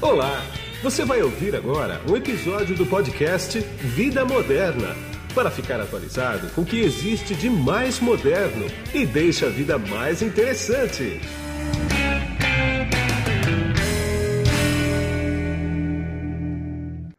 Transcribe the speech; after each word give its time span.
Olá! 0.00 0.40
Você 0.80 1.04
vai 1.04 1.20
ouvir 1.22 1.56
agora 1.56 2.00
um 2.08 2.16
episódio 2.16 2.76
do 2.76 2.86
podcast 2.86 3.58
Vida 3.58 4.24
Moderna 4.24 4.94
para 5.34 5.50
ficar 5.50 5.80
atualizado 5.80 6.48
com 6.54 6.60
o 6.60 6.64
que 6.64 6.78
existe 6.78 7.34
de 7.34 7.50
mais 7.50 7.98
moderno 7.98 8.64
e 8.94 9.04
deixa 9.04 9.46
a 9.46 9.50
vida 9.50 9.76
mais 9.76 10.22
interessante. 10.22 11.20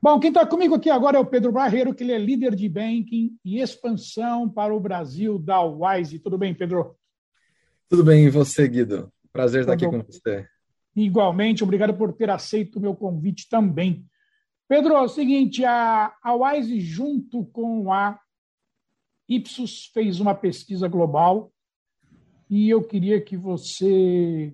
Bom, 0.02 0.18
quem 0.18 0.30
está 0.30 0.46
comigo 0.46 0.76
aqui 0.76 0.90
agora 0.90 1.18
é 1.18 1.20
o 1.20 1.26
Pedro 1.26 1.52
Barreiro, 1.52 1.94
que 1.94 2.02
ele 2.02 2.14
é 2.14 2.18
líder 2.18 2.56
de 2.56 2.70
banking 2.70 3.38
e 3.44 3.60
expansão 3.60 4.50
para 4.50 4.74
o 4.74 4.80
Brasil 4.80 5.38
da 5.38 5.62
Wise. 5.62 6.18
Tudo 6.20 6.38
bem, 6.38 6.54
Pedro? 6.56 6.96
Tudo 7.90 8.06
bem, 8.06 8.24
e 8.24 8.30
você, 8.30 8.66
Guido? 8.70 9.12
Prazer 9.34 9.62
estar 9.62 9.74
aqui 9.74 9.86
com 9.86 10.02
você. 10.02 10.48
Igualmente, 11.04 11.64
obrigado 11.64 11.94
por 11.94 12.14
ter 12.14 12.30
aceito 12.30 12.78
o 12.78 12.82
meu 12.82 12.96
convite 12.96 13.48
também. 13.50 14.06
Pedro, 14.68 14.94
é 14.94 15.02
o 15.02 15.08
seguinte, 15.08 15.64
a, 15.64 16.14
a 16.22 16.34
Wise, 16.34 16.80
junto 16.80 17.46
com 17.46 17.92
a 17.92 18.20
Ipsos, 19.28 19.86
fez 19.94 20.20
uma 20.20 20.36
pesquisa 20.36 20.88
global 20.88 21.52
e 22.50 22.70
eu 22.70 22.84
queria 22.84 23.22
que 23.22 23.38
você 23.38 24.54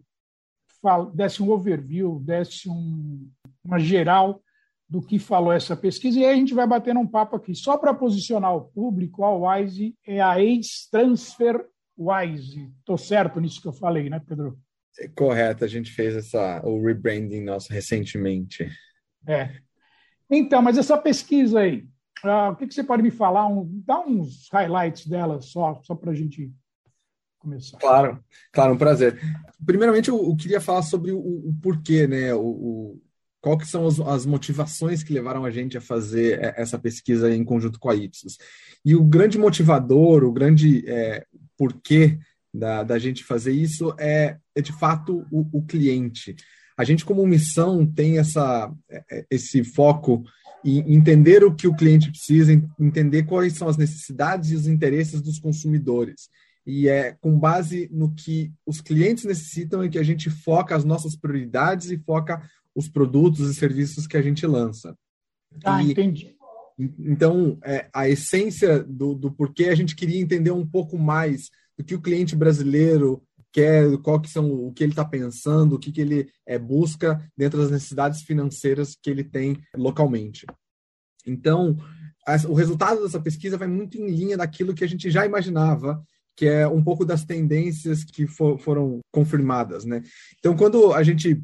desse 1.15 1.41
um 1.41 1.49
overview, 1.49 2.19
desse 2.19 2.69
um, 2.69 3.27
uma 3.63 3.79
geral 3.79 4.39
do 4.87 5.01
que 5.01 5.17
falou 5.17 5.51
essa 5.51 5.75
pesquisa, 5.75 6.19
e 6.19 6.25
aí 6.25 6.33
a 6.33 6.35
gente 6.35 6.53
vai 6.53 6.67
bater 6.67 6.95
um 6.95 7.07
papo 7.07 7.35
aqui. 7.35 7.55
Só 7.55 7.75
para 7.75 7.91
posicionar 7.91 8.55
o 8.55 8.65
público, 8.65 9.23
a 9.23 9.57
Wise 9.57 9.97
é 10.05 10.21
a 10.21 10.39
ex-Transfer 10.39 11.65
Wise. 11.97 12.71
Estou 12.79 12.99
certo 12.99 13.39
nisso 13.39 13.59
que 13.59 13.67
eu 13.67 13.73
falei, 13.73 14.11
né, 14.11 14.19
Pedro? 14.19 14.59
Correto, 15.15 15.65
a 15.65 15.67
gente 15.67 15.91
fez 15.91 16.15
essa, 16.15 16.61
o 16.65 16.83
rebranding 16.83 17.41
nosso 17.41 17.71
recentemente. 17.71 18.69
É. 19.27 19.51
Então, 20.29 20.61
mas 20.61 20.77
essa 20.77 20.97
pesquisa 20.97 21.59
aí, 21.59 21.87
uh, 22.23 22.51
o 22.51 22.55
que, 22.55 22.67
que, 22.67 22.73
você 22.73 22.83
pode 22.83 23.03
me 23.03 23.11
falar? 23.11 23.47
Um, 23.47 23.83
dá 23.85 23.99
uns 23.99 24.49
highlights 24.51 25.07
dela 25.07 25.41
só, 25.41 25.81
só 25.83 25.95
para 25.95 26.11
a 26.11 26.15
gente 26.15 26.51
começar. 27.39 27.77
Claro, 27.77 28.23
claro, 28.51 28.73
um 28.73 28.77
prazer. 28.77 29.19
Primeiramente, 29.65 30.09
eu, 30.09 30.17
eu 30.17 30.35
queria 30.35 30.61
falar 30.61 30.81
sobre 30.81 31.11
o, 31.11 31.19
o 31.19 31.55
porquê, 31.61 32.07
né? 32.07 32.33
O, 32.33 32.41
o, 32.41 33.01
qual 33.41 33.57
que 33.57 33.67
são 33.67 33.85
as, 33.85 33.99
as, 33.99 34.25
motivações 34.25 35.03
que 35.03 35.13
levaram 35.13 35.45
a 35.45 35.51
gente 35.51 35.77
a 35.77 35.81
fazer 35.81 36.43
é, 36.43 36.55
essa 36.57 36.79
pesquisa 36.79 37.33
em 37.33 37.43
conjunto 37.43 37.79
com 37.79 37.89
a 37.89 37.95
Ipsos. 37.95 38.37
E 38.83 38.95
o 38.95 39.03
grande 39.03 39.37
motivador, 39.37 40.23
o 40.23 40.31
grande 40.31 40.83
é, 40.89 41.23
porquê 41.55 42.17
da, 42.51 42.83
da 42.83 42.97
gente 42.97 43.23
fazer 43.23 43.51
isso 43.51 43.93
é, 43.99 44.37
é 44.55 44.61
de 44.61 44.71
fato 44.71 45.25
o, 45.31 45.47
o, 45.51 45.61
cliente. 45.61 46.35
A 46.77 46.83
gente, 46.83 47.05
como 47.05 47.25
missão, 47.27 47.85
tem 47.85 48.17
essa, 48.17 48.73
é, 48.89 49.03
é, 49.11 49.25
esse 49.29 49.63
foco 49.63 50.23
em 50.63 50.95
entender 50.95 51.43
o 51.43 51.53
que 51.53 51.67
o 51.67 51.75
cliente 51.75 52.09
precisa, 52.09 52.51
entender 52.79 53.23
quais 53.23 53.53
são 53.53 53.67
as 53.67 53.77
necessidades 53.77 54.49
e 54.49 54.55
os 54.55 54.67
interesses 54.67 55.21
dos 55.21 55.37
consumidores. 55.37 56.29
E 56.65 56.87
é 56.87 57.11
com 57.21 57.37
base 57.37 57.87
no 57.91 58.11
que 58.11 58.51
os 58.65 58.81
clientes 58.81 59.25
necessitam 59.25 59.83
é 59.83 59.89
que 59.89 59.99
a 59.99 60.03
gente 60.03 60.29
foca 60.31 60.75
as 60.75 60.83
nossas 60.83 61.15
prioridades 61.15 61.91
e 61.91 61.99
foca 61.99 62.41
os 62.73 62.89
produtos 62.89 63.49
e 63.49 63.53
serviços 63.53 64.07
que 64.07 64.17
a 64.17 64.21
gente 64.21 64.47
lança. 64.47 64.97
Ah, 65.63 65.83
e, 65.83 65.91
entendi. 65.91 66.35
Então, 66.77 67.57
é, 67.63 67.87
a 67.93 68.09
essência 68.09 68.83
do, 68.83 69.13
do 69.13 69.31
porquê 69.31 69.65
a 69.65 69.75
gente 69.75 69.95
queria 69.95 70.19
entender 70.19 70.51
um 70.51 70.65
pouco 70.65 70.97
mais 70.97 71.49
do 71.77 71.83
que 71.83 71.95
o 71.95 72.01
cliente 72.01 72.35
brasileiro 72.35 73.23
quer, 73.55 73.97
qual 73.99 74.19
que 74.19 74.29
são 74.29 74.51
o 74.51 74.73
que 74.73 74.83
ele 74.83 74.91
está 74.91 75.05
pensando, 75.05 75.75
o 75.75 75.79
que, 75.79 75.89
que 75.89 76.01
ele 76.01 76.29
é, 76.45 76.59
busca 76.59 77.25
dentro 77.37 77.57
das 77.57 77.71
necessidades 77.71 78.21
financeiras 78.21 78.97
que 79.01 79.09
ele 79.09 79.23
tem 79.23 79.57
localmente. 79.73 80.45
Então, 81.25 81.77
o 82.49 82.53
resultado 82.53 83.01
dessa 83.01 83.17
pesquisa 83.17 83.57
vai 83.57 83.69
muito 83.69 83.97
em 83.97 84.09
linha 84.09 84.35
daquilo 84.35 84.73
que 84.73 84.83
a 84.83 84.87
gente 84.87 85.09
já 85.09 85.25
imaginava, 85.25 86.03
que 86.35 86.45
é 86.45 86.67
um 86.67 86.83
pouco 86.83 87.05
das 87.05 87.23
tendências 87.23 88.03
que 88.03 88.27
for, 88.27 88.59
foram 88.59 88.99
confirmadas, 89.09 89.85
né? 89.85 90.03
Então, 90.37 90.53
quando 90.53 90.91
a 90.93 91.01
gente 91.01 91.41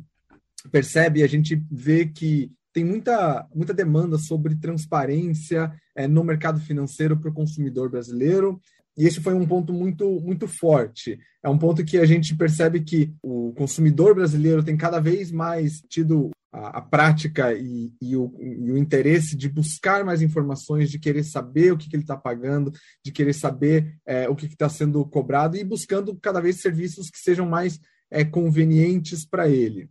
percebe, 0.70 1.24
a 1.24 1.28
gente 1.28 1.64
vê 1.72 2.06
que 2.06 2.52
tem 2.74 2.84
muita, 2.84 3.48
muita 3.56 3.74
demanda 3.74 4.18
sobre 4.18 4.56
transparência 4.56 5.72
é, 5.96 6.10
no 6.10 6.26
mercado 6.26 6.60
financeiro 6.60 7.18
para 7.18 7.30
o 7.30 7.34
consumidor 7.34 7.90
brasileiro. 7.90 8.60
E 8.98 9.06
esse 9.06 9.22
foi 9.22 9.34
um 9.34 9.48
ponto 9.48 9.72
muito, 9.72 10.20
muito 10.22 10.48
forte. 10.48 11.18
É 11.44 11.50
um 11.50 11.58
ponto 11.58 11.84
que 11.84 11.98
a 11.98 12.06
gente 12.06 12.36
percebe 12.36 12.82
que 12.82 13.14
o 13.22 13.54
consumidor 13.54 14.16
brasileiro 14.16 14.64
tem 14.64 14.76
cada 14.76 15.00
vez 15.00 15.32
mais 15.32 15.82
tido 15.90 16.30
a, 16.52 16.80
a 16.80 16.82
prática 16.82 17.54
e, 17.54 17.92
e, 18.02 18.16
o, 18.16 18.36
e, 18.40 18.72
o, 18.72 18.78
interesse 18.78 19.36
de 19.36 19.48
buscar 19.48 20.04
mais 20.04 20.22
informações, 20.22 20.92
de 20.92 21.00
querer 21.00 21.24
saber 21.24 21.72
o 21.72 21.78
que, 21.78 21.90
que 21.90 21.96
ele 21.96 22.04
está 22.04 22.18
pagando, 22.18 22.72
de 23.04 23.12
querer 23.12 23.34
saber 23.34 23.96
é, 24.06 24.28
o 24.28 24.36
que 24.36 24.46
está 24.46 24.68
sendo 24.68 25.04
cobrado 25.06 25.56
e 25.56 25.64
buscando 25.64 26.16
cada 26.22 26.42
vez 26.42 26.62
serviços 26.62 27.10
que 27.10 27.18
sejam 27.18 27.48
mais 27.48 27.80
é, 28.10 28.26
convenientes 28.26 29.26
para 29.26 29.48
ele. 29.48 29.90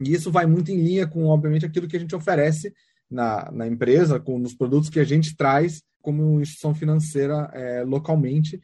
E 0.00 0.14
isso 0.14 0.32
vai 0.32 0.46
muito 0.46 0.70
em 0.70 0.80
linha 0.80 1.06
com, 1.06 1.26
obviamente, 1.26 1.66
aquilo 1.66 1.86
que 1.86 1.96
a 1.96 2.00
gente 2.00 2.16
oferece 2.16 2.72
na, 3.10 3.50
na 3.52 3.66
empresa, 3.66 4.18
com 4.18 4.38
nos 4.38 4.54
produtos 4.54 4.88
que 4.88 4.98
a 4.98 5.04
gente 5.04 5.36
traz 5.36 5.82
como 6.00 6.40
instituição 6.40 6.74
financeira 6.74 7.50
é, 7.52 7.82
localmente, 7.84 8.60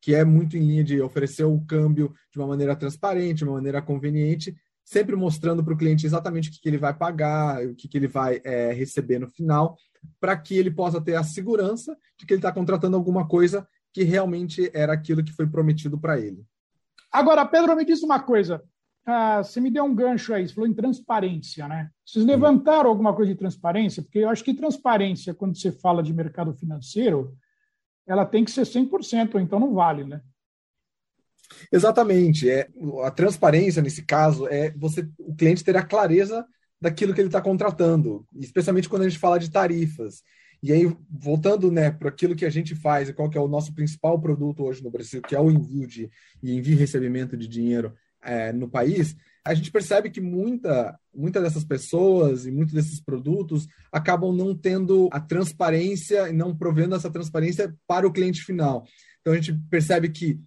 que 0.00 0.14
é 0.14 0.24
muito 0.24 0.56
em 0.56 0.66
linha 0.66 0.84
de 0.84 1.00
oferecer 1.00 1.44
o 1.44 1.60
câmbio 1.66 2.12
de 2.32 2.38
uma 2.38 2.48
maneira 2.48 2.74
transparente, 2.74 3.38
de 3.38 3.44
uma 3.44 3.54
maneira 3.54 3.82
conveniente, 3.82 4.56
sempre 4.84 5.14
mostrando 5.14 5.62
para 5.62 5.74
o 5.74 5.76
cliente 5.76 6.06
exatamente 6.06 6.48
o 6.48 6.52
que, 6.52 6.60
que, 6.60 6.68
ele 6.68 6.78
vai 6.78 6.92
pagar, 6.92 7.64
o 7.64 7.74
que, 7.74 7.86
que 7.86 7.98
ele 7.98 8.08
vai 8.08 8.40
é, 8.42 8.72
receber 8.72 9.18
no 9.18 9.28
final, 9.28 9.76
para 10.18 10.36
que 10.36 10.56
ele 10.56 10.70
possa 10.70 11.00
ter 11.00 11.14
a 11.14 11.22
segurança 11.22 11.96
de 12.18 12.26
que 12.26 12.32
ele 12.32 12.38
está 12.38 12.50
contratando 12.50 12.96
alguma 12.96 13.26
coisa 13.28 13.68
que 13.92 14.02
realmente 14.02 14.70
era 14.72 14.92
aquilo 14.92 15.22
que 15.22 15.32
foi 15.32 15.46
prometido 15.46 15.98
para 15.98 16.18
ele. 16.18 16.44
Agora, 17.12 17.44
Pedro, 17.44 17.74
me 17.76 17.84
diz 17.84 18.02
uma 18.02 18.20
coisa. 18.20 18.62
Ah, 19.06 19.42
você 19.42 19.60
me 19.60 19.70
deu 19.70 19.84
um 19.84 19.94
gancho 19.94 20.32
aí, 20.34 20.46
você 20.46 20.54
falou 20.54 20.68
em 20.68 20.74
transparência, 20.74 21.66
né? 21.66 21.90
Vocês 22.04 22.24
levantaram 22.24 22.90
alguma 22.90 23.14
coisa 23.14 23.32
de 23.32 23.38
transparência? 23.38 24.02
Porque 24.02 24.18
eu 24.18 24.28
acho 24.28 24.44
que 24.44 24.54
transparência, 24.54 25.34
quando 25.34 25.58
você 25.58 25.72
fala 25.72 26.02
de 26.02 26.12
mercado 26.12 26.54
financeiro, 26.54 27.36
ela 28.06 28.26
tem 28.26 28.44
que 28.44 28.50
ser 28.50 28.62
100%, 28.62 29.34
ou 29.34 29.40
então 29.40 29.58
não 29.58 29.74
vale, 29.74 30.04
né? 30.04 30.20
Exatamente. 31.72 32.48
É, 32.48 32.68
a 33.04 33.10
transparência, 33.10 33.82
nesse 33.82 34.04
caso, 34.04 34.46
é 34.48 34.70
você 34.72 35.08
o 35.18 35.34
cliente 35.34 35.64
ter 35.64 35.76
a 35.76 35.82
clareza 35.82 36.46
daquilo 36.80 37.12
que 37.12 37.20
ele 37.20 37.28
está 37.28 37.40
contratando, 37.40 38.26
especialmente 38.36 38.88
quando 38.88 39.02
a 39.02 39.08
gente 39.08 39.18
fala 39.18 39.38
de 39.38 39.50
tarifas. 39.50 40.22
E 40.62 40.72
aí, 40.72 40.94
voltando 41.10 41.70
né, 41.70 41.90
para 41.90 42.08
aquilo 42.10 42.36
que 42.36 42.44
a 42.44 42.50
gente 42.50 42.74
faz 42.74 43.08
e 43.08 43.12
qual 43.12 43.30
que 43.30 43.38
é 43.38 43.40
o 43.40 43.48
nosso 43.48 43.74
principal 43.74 44.20
produto 44.20 44.62
hoje 44.62 44.82
no 44.82 44.90
Brasil, 44.90 45.22
que 45.22 45.34
é 45.34 45.40
o 45.40 45.50
envio 45.50 45.86
de 45.86 46.10
e 46.42 46.54
envio 46.54 46.74
e 46.74 46.78
recebimento 46.78 47.36
de 47.36 47.48
dinheiro 47.48 47.94
é, 48.22 48.52
no 48.52 48.68
país, 48.68 49.16
a 49.44 49.54
gente 49.54 49.70
percebe 49.70 50.10
que 50.10 50.20
muita, 50.20 50.98
muita 51.14 51.40
dessas 51.40 51.64
pessoas 51.64 52.46
e 52.46 52.50
muitos 52.50 52.74
desses 52.74 53.00
produtos 53.00 53.66
acabam 53.90 54.34
não 54.34 54.54
tendo 54.54 55.08
a 55.12 55.20
transparência 55.20 56.28
e 56.28 56.32
não 56.32 56.56
provendo 56.56 56.94
essa 56.94 57.10
transparência 57.10 57.74
para 57.86 58.06
o 58.06 58.12
cliente 58.12 58.44
final. 58.44 58.84
Então 59.20 59.32
a 59.32 59.36
gente 59.36 59.52
percebe 59.70 60.10
que 60.10 60.38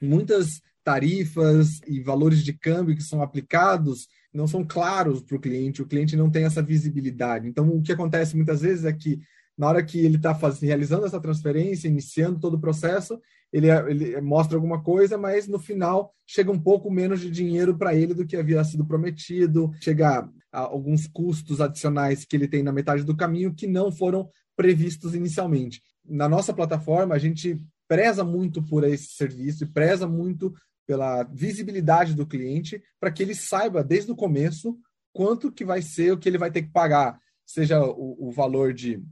muitas 0.00 0.60
tarifas 0.82 1.80
e 1.86 2.00
valores 2.00 2.42
de 2.42 2.52
câmbio 2.52 2.96
que 2.96 3.02
são 3.02 3.22
aplicados 3.22 4.08
não 4.32 4.46
são 4.46 4.64
claros 4.64 5.22
para 5.22 5.36
o 5.36 5.40
cliente, 5.40 5.82
o 5.82 5.86
cliente 5.86 6.16
não 6.16 6.30
tem 6.30 6.44
essa 6.44 6.62
visibilidade. 6.62 7.48
Então, 7.48 7.68
o 7.68 7.82
que 7.82 7.92
acontece 7.92 8.36
muitas 8.36 8.60
vezes 8.60 8.84
é 8.84 8.92
que, 8.92 9.20
na 9.60 9.68
hora 9.68 9.84
que 9.84 9.98
ele 9.98 10.16
está 10.16 10.32
realizando 10.62 11.04
essa 11.04 11.20
transferência, 11.20 11.86
iniciando 11.86 12.40
todo 12.40 12.54
o 12.54 12.60
processo, 12.60 13.20
ele, 13.52 13.68
ele 13.68 14.18
mostra 14.22 14.56
alguma 14.56 14.82
coisa, 14.82 15.18
mas 15.18 15.46
no 15.46 15.58
final 15.58 16.14
chega 16.26 16.50
um 16.50 16.58
pouco 16.58 16.90
menos 16.90 17.20
de 17.20 17.30
dinheiro 17.30 17.76
para 17.76 17.94
ele 17.94 18.14
do 18.14 18.26
que 18.26 18.38
havia 18.38 18.64
sido 18.64 18.86
prometido, 18.86 19.70
chega 19.78 20.26
a 20.50 20.60
alguns 20.60 21.06
custos 21.06 21.60
adicionais 21.60 22.24
que 22.24 22.34
ele 22.34 22.48
tem 22.48 22.62
na 22.62 22.72
metade 22.72 23.04
do 23.04 23.14
caminho 23.14 23.54
que 23.54 23.66
não 23.66 23.92
foram 23.92 24.30
previstos 24.56 25.14
inicialmente. 25.14 25.82
Na 26.06 26.26
nossa 26.26 26.54
plataforma, 26.54 27.14
a 27.14 27.18
gente 27.18 27.62
preza 27.86 28.24
muito 28.24 28.62
por 28.62 28.82
esse 28.82 29.08
serviço 29.08 29.64
e 29.64 29.70
preza 29.70 30.08
muito 30.08 30.54
pela 30.86 31.22
visibilidade 31.24 32.14
do 32.14 32.26
cliente 32.26 32.82
para 32.98 33.12
que 33.12 33.22
ele 33.22 33.34
saiba 33.34 33.84
desde 33.84 34.10
o 34.10 34.16
começo 34.16 34.78
quanto 35.12 35.52
que 35.52 35.66
vai 35.66 35.82
ser 35.82 36.12
o 36.12 36.18
que 36.18 36.30
ele 36.30 36.38
vai 36.38 36.50
ter 36.50 36.62
que 36.62 36.72
pagar, 36.72 37.20
seja 37.44 37.78
o, 37.84 38.28
o 38.28 38.32
valor 38.32 38.72
de, 38.72 39.02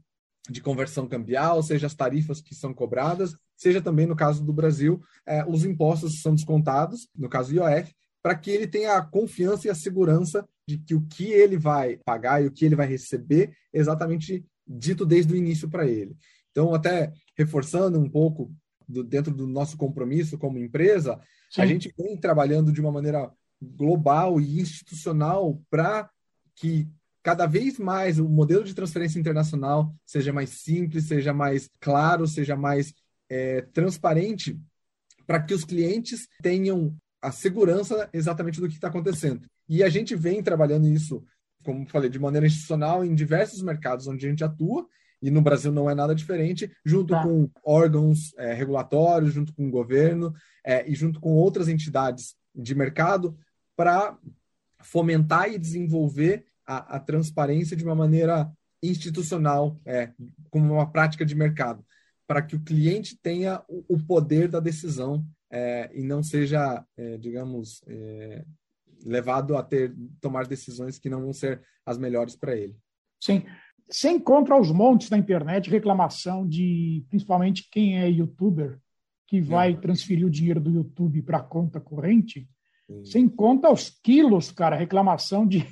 de 0.48 0.62
conversão 0.62 1.06
cambial, 1.06 1.62
seja 1.62 1.86
as 1.86 1.94
tarifas 1.94 2.40
que 2.40 2.54
são 2.54 2.72
cobradas, 2.72 3.36
seja 3.56 3.82
também, 3.82 4.06
no 4.06 4.16
caso 4.16 4.42
do 4.42 4.52
Brasil, 4.52 5.02
é, 5.26 5.44
os 5.44 5.64
impostos 5.64 6.14
que 6.14 6.20
são 6.20 6.34
descontados, 6.34 7.08
no 7.14 7.28
caso 7.28 7.52
do 7.52 7.56
IOF, 7.56 7.94
para 8.22 8.34
que 8.34 8.50
ele 8.50 8.66
tenha 8.66 8.96
a 8.96 9.02
confiança 9.02 9.66
e 9.66 9.70
a 9.70 9.74
segurança 9.74 10.46
de 10.66 10.78
que 10.78 10.94
o 10.94 11.02
que 11.02 11.30
ele 11.30 11.56
vai 11.56 11.98
pagar 12.04 12.42
e 12.42 12.46
o 12.46 12.52
que 12.52 12.64
ele 12.64 12.76
vai 12.76 12.86
receber 12.86 13.52
é 13.72 13.78
exatamente 13.78 14.44
dito 14.66 15.06
desde 15.06 15.32
o 15.32 15.36
início 15.36 15.68
para 15.68 15.86
ele. 15.86 16.16
Então, 16.50 16.74
até 16.74 17.12
reforçando 17.36 17.98
um 17.98 18.08
pouco 18.08 18.52
do, 18.86 19.04
dentro 19.04 19.32
do 19.32 19.46
nosso 19.46 19.76
compromisso 19.76 20.36
como 20.38 20.58
empresa, 20.58 21.20
Sim. 21.50 21.62
a 21.62 21.66
gente 21.66 21.92
vem 21.96 22.16
trabalhando 22.16 22.72
de 22.72 22.80
uma 22.80 22.92
maneira 22.92 23.30
global 23.60 24.40
e 24.40 24.60
institucional 24.60 25.60
para 25.70 26.08
que 26.54 26.88
cada 27.28 27.44
vez 27.44 27.78
mais 27.78 28.18
o 28.18 28.26
modelo 28.26 28.64
de 28.64 28.72
transferência 28.72 29.20
internacional 29.20 29.94
seja 30.06 30.32
mais 30.32 30.48
simples, 30.48 31.08
seja 31.08 31.34
mais 31.34 31.68
claro, 31.78 32.26
seja 32.26 32.56
mais 32.56 32.94
é, 33.28 33.60
transparente, 33.60 34.58
para 35.26 35.42
que 35.42 35.52
os 35.52 35.62
clientes 35.62 36.26
tenham 36.42 36.96
a 37.20 37.30
segurança 37.30 38.08
exatamente 38.14 38.62
do 38.62 38.66
que 38.66 38.76
está 38.76 38.88
acontecendo. 38.88 39.46
E 39.68 39.82
a 39.82 39.90
gente 39.90 40.16
vem 40.16 40.42
trabalhando 40.42 40.88
isso, 40.88 41.22
como 41.62 41.86
falei, 41.86 42.08
de 42.08 42.18
maneira 42.18 42.46
institucional 42.46 43.04
em 43.04 43.14
diversos 43.14 43.60
mercados 43.60 44.06
onde 44.06 44.24
a 44.24 44.30
gente 44.30 44.42
atua, 44.42 44.86
e 45.20 45.30
no 45.30 45.42
Brasil 45.42 45.70
não 45.70 45.90
é 45.90 45.94
nada 45.94 46.14
diferente, 46.14 46.72
junto 46.82 47.12
tá. 47.12 47.22
com 47.22 47.50
órgãos 47.62 48.32
é, 48.38 48.54
regulatórios, 48.54 49.34
junto 49.34 49.52
com 49.52 49.68
o 49.68 49.70
governo 49.70 50.32
é, 50.64 50.90
e 50.90 50.94
junto 50.94 51.20
com 51.20 51.34
outras 51.34 51.68
entidades 51.68 52.36
de 52.54 52.74
mercado, 52.74 53.36
para 53.76 54.16
fomentar 54.80 55.52
e 55.52 55.58
desenvolver 55.58 56.48
a, 56.68 56.96
a, 56.96 57.00
transparência 57.00 57.74
de 57.74 57.82
uma 57.82 57.94
maneira 57.94 58.52
institucional, 58.82 59.80
é, 59.86 60.12
como 60.50 60.74
uma 60.74 60.92
prática 60.92 61.24
de 61.24 61.34
mercado, 61.34 61.82
para 62.26 62.42
que 62.42 62.54
o 62.54 62.60
cliente 62.60 63.18
tenha 63.20 63.62
o, 63.66 63.94
o 63.94 63.98
poder 63.98 64.48
da 64.48 64.60
decisão 64.60 65.24
é, 65.50 65.90
e 65.94 66.02
não 66.02 66.22
seja, 66.22 66.84
é, 66.94 67.16
digamos, 67.16 67.82
é, 67.88 68.44
levado 69.04 69.56
a 69.56 69.62
ter 69.62 69.94
tomar 70.20 70.46
decisões 70.46 70.98
que 70.98 71.08
não 71.08 71.22
vão 71.22 71.32
ser 71.32 71.62
as 71.86 71.96
melhores 71.96 72.36
para 72.36 72.54
ele. 72.54 72.76
Sim. 73.18 73.44
Você 73.90 74.10
encontra 74.10 74.54
aos 74.54 74.70
montes 74.70 75.08
na 75.08 75.16
internet 75.16 75.70
reclamação 75.70 76.46
de, 76.46 77.02
principalmente 77.08 77.66
quem 77.72 77.98
é 77.98 78.10
youtuber, 78.10 78.78
que 79.26 79.40
vai 79.40 79.74
transferir 79.74 80.26
o 80.26 80.30
dinheiro 80.30 80.60
do 80.60 80.70
YouTube 80.70 81.22
para 81.22 81.38
a 81.38 81.42
conta 81.42 81.80
corrente. 81.80 82.46
Sim. 82.86 83.04
Você 83.04 83.18
encontra 83.18 83.70
aos 83.70 83.88
quilos, 83.88 84.50
cara, 84.50 84.76
reclamação 84.76 85.46
de, 85.46 85.64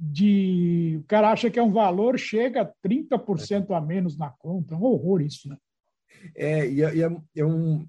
de. 0.00 0.98
O 1.02 1.04
cara 1.04 1.30
acha 1.30 1.50
que 1.50 1.58
é 1.58 1.62
um 1.62 1.72
valor, 1.72 2.18
chega 2.18 2.62
a 2.62 2.88
30% 2.88 3.76
a 3.76 3.80
menos 3.80 4.16
na 4.16 4.30
conta. 4.30 4.74
É 4.74 4.78
um 4.78 4.84
horror 4.84 5.20
isso, 5.20 5.48
né? 5.48 5.56
É, 6.34 6.66
e 6.66 6.82
é, 6.82 6.98
é, 7.00 7.16
é 7.36 7.44
um 7.44 7.86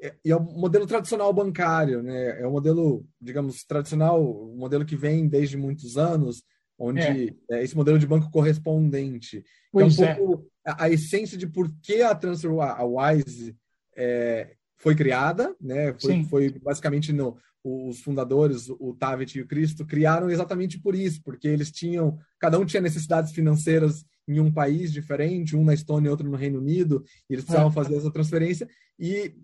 é, 0.00 0.14
e 0.24 0.30
é 0.30 0.36
o 0.36 0.40
modelo 0.40 0.86
tradicional 0.86 1.32
bancário, 1.32 2.02
né? 2.02 2.40
É 2.40 2.46
o 2.46 2.50
modelo, 2.50 3.06
digamos, 3.18 3.64
tradicional, 3.64 4.22
o 4.22 4.54
modelo 4.56 4.84
que 4.84 4.96
vem 4.96 5.26
desde 5.26 5.56
muitos 5.56 5.96
anos, 5.96 6.42
onde 6.78 7.00
é. 7.00 7.56
é 7.58 7.64
esse 7.64 7.74
modelo 7.74 7.98
de 7.98 8.06
banco 8.06 8.30
correspondente. 8.30 9.42
Pois 9.72 9.98
é 9.98 10.02
um 10.02 10.08
é. 10.08 10.14
pouco 10.14 10.46
a, 10.66 10.84
a, 10.84 10.90
essência 10.90 11.38
de 11.38 11.46
por 11.46 11.70
que 11.82 12.02
a 12.02 12.14
Transfer 12.14 12.50
a 12.60 12.84
Wise 12.84 13.56
é, 13.96 14.54
foi 14.76 14.94
criada, 14.94 15.54
né? 15.58 15.94
Foi, 15.98 16.22
foi 16.24 16.50
basicamente 16.50 17.12
no, 17.12 17.38
os 17.64 18.00
fundadores, 18.00 18.68
o 18.68 18.94
Tavet 18.94 19.38
e 19.38 19.40
o 19.40 19.46
Cristo, 19.46 19.86
criaram 19.86 20.28
exatamente 20.28 20.78
por 20.78 20.94
isso, 20.94 21.22
porque 21.24 21.48
eles 21.48 21.70
tinham, 21.70 22.18
cada 22.38 22.58
um 22.58 22.64
tinha 22.66 22.82
necessidades 22.82 23.32
financeiras 23.32 24.04
em 24.28 24.38
um 24.38 24.52
país 24.52 24.92
diferente, 24.92 25.56
um 25.56 25.64
na 25.64 25.72
Estônia 25.72 26.08
e 26.08 26.10
outro 26.10 26.28
no 26.28 26.36
Reino 26.36 26.58
Unido, 26.58 27.02
e 27.28 27.32
eles 27.32 27.44
precisavam 27.44 27.70
é. 27.70 27.74
fazer 27.74 27.96
essa 27.96 28.12
transferência, 28.12 28.68
e 28.98 29.34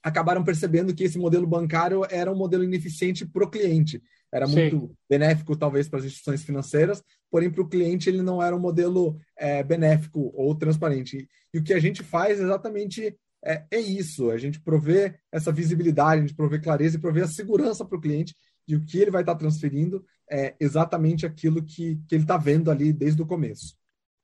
acabaram 0.00 0.44
percebendo 0.44 0.94
que 0.94 1.02
esse 1.02 1.18
modelo 1.18 1.46
bancário 1.46 2.06
era 2.08 2.30
um 2.30 2.36
modelo 2.36 2.62
ineficiente 2.62 3.26
para 3.26 3.44
o 3.44 3.50
cliente. 3.50 4.00
Era 4.32 4.46
muito 4.46 4.80
Sim. 4.80 4.90
benéfico, 5.08 5.56
talvez, 5.56 5.88
para 5.88 5.98
as 5.98 6.04
instituições 6.04 6.44
financeiras, 6.44 7.02
porém, 7.28 7.50
para 7.50 7.62
o 7.62 7.68
cliente, 7.68 8.08
ele 8.08 8.22
não 8.22 8.40
era 8.40 8.54
um 8.54 8.60
modelo 8.60 9.18
é, 9.36 9.64
benéfico 9.64 10.32
ou 10.34 10.54
transparente. 10.54 11.28
E 11.52 11.58
o 11.58 11.62
que 11.62 11.74
a 11.74 11.80
gente 11.80 12.04
faz 12.04 12.38
exatamente 12.38 13.16
é, 13.46 13.66
é 13.70 13.80
isso: 13.80 14.30
a 14.30 14.36
gente 14.36 14.60
provê 14.60 15.14
essa 15.30 15.52
visibilidade, 15.52 16.22
a 16.22 16.26
gente 16.26 16.36
provê 16.36 16.58
clareza 16.58 16.96
e 16.96 17.00
provê 17.00 17.22
a 17.22 17.28
segurança 17.28 17.84
para 17.84 17.96
o 17.96 18.00
cliente 18.00 18.34
de 18.66 18.74
o 18.74 18.84
que 18.84 18.98
ele 18.98 19.10
vai 19.10 19.22
estar 19.22 19.36
transferindo 19.36 20.04
é 20.28 20.56
exatamente 20.58 21.24
aquilo 21.24 21.62
que, 21.62 22.00
que 22.08 22.16
ele 22.16 22.24
está 22.24 22.36
vendo 22.36 22.70
ali 22.70 22.92
desde 22.92 23.22
o 23.22 23.26
começo. 23.26 23.76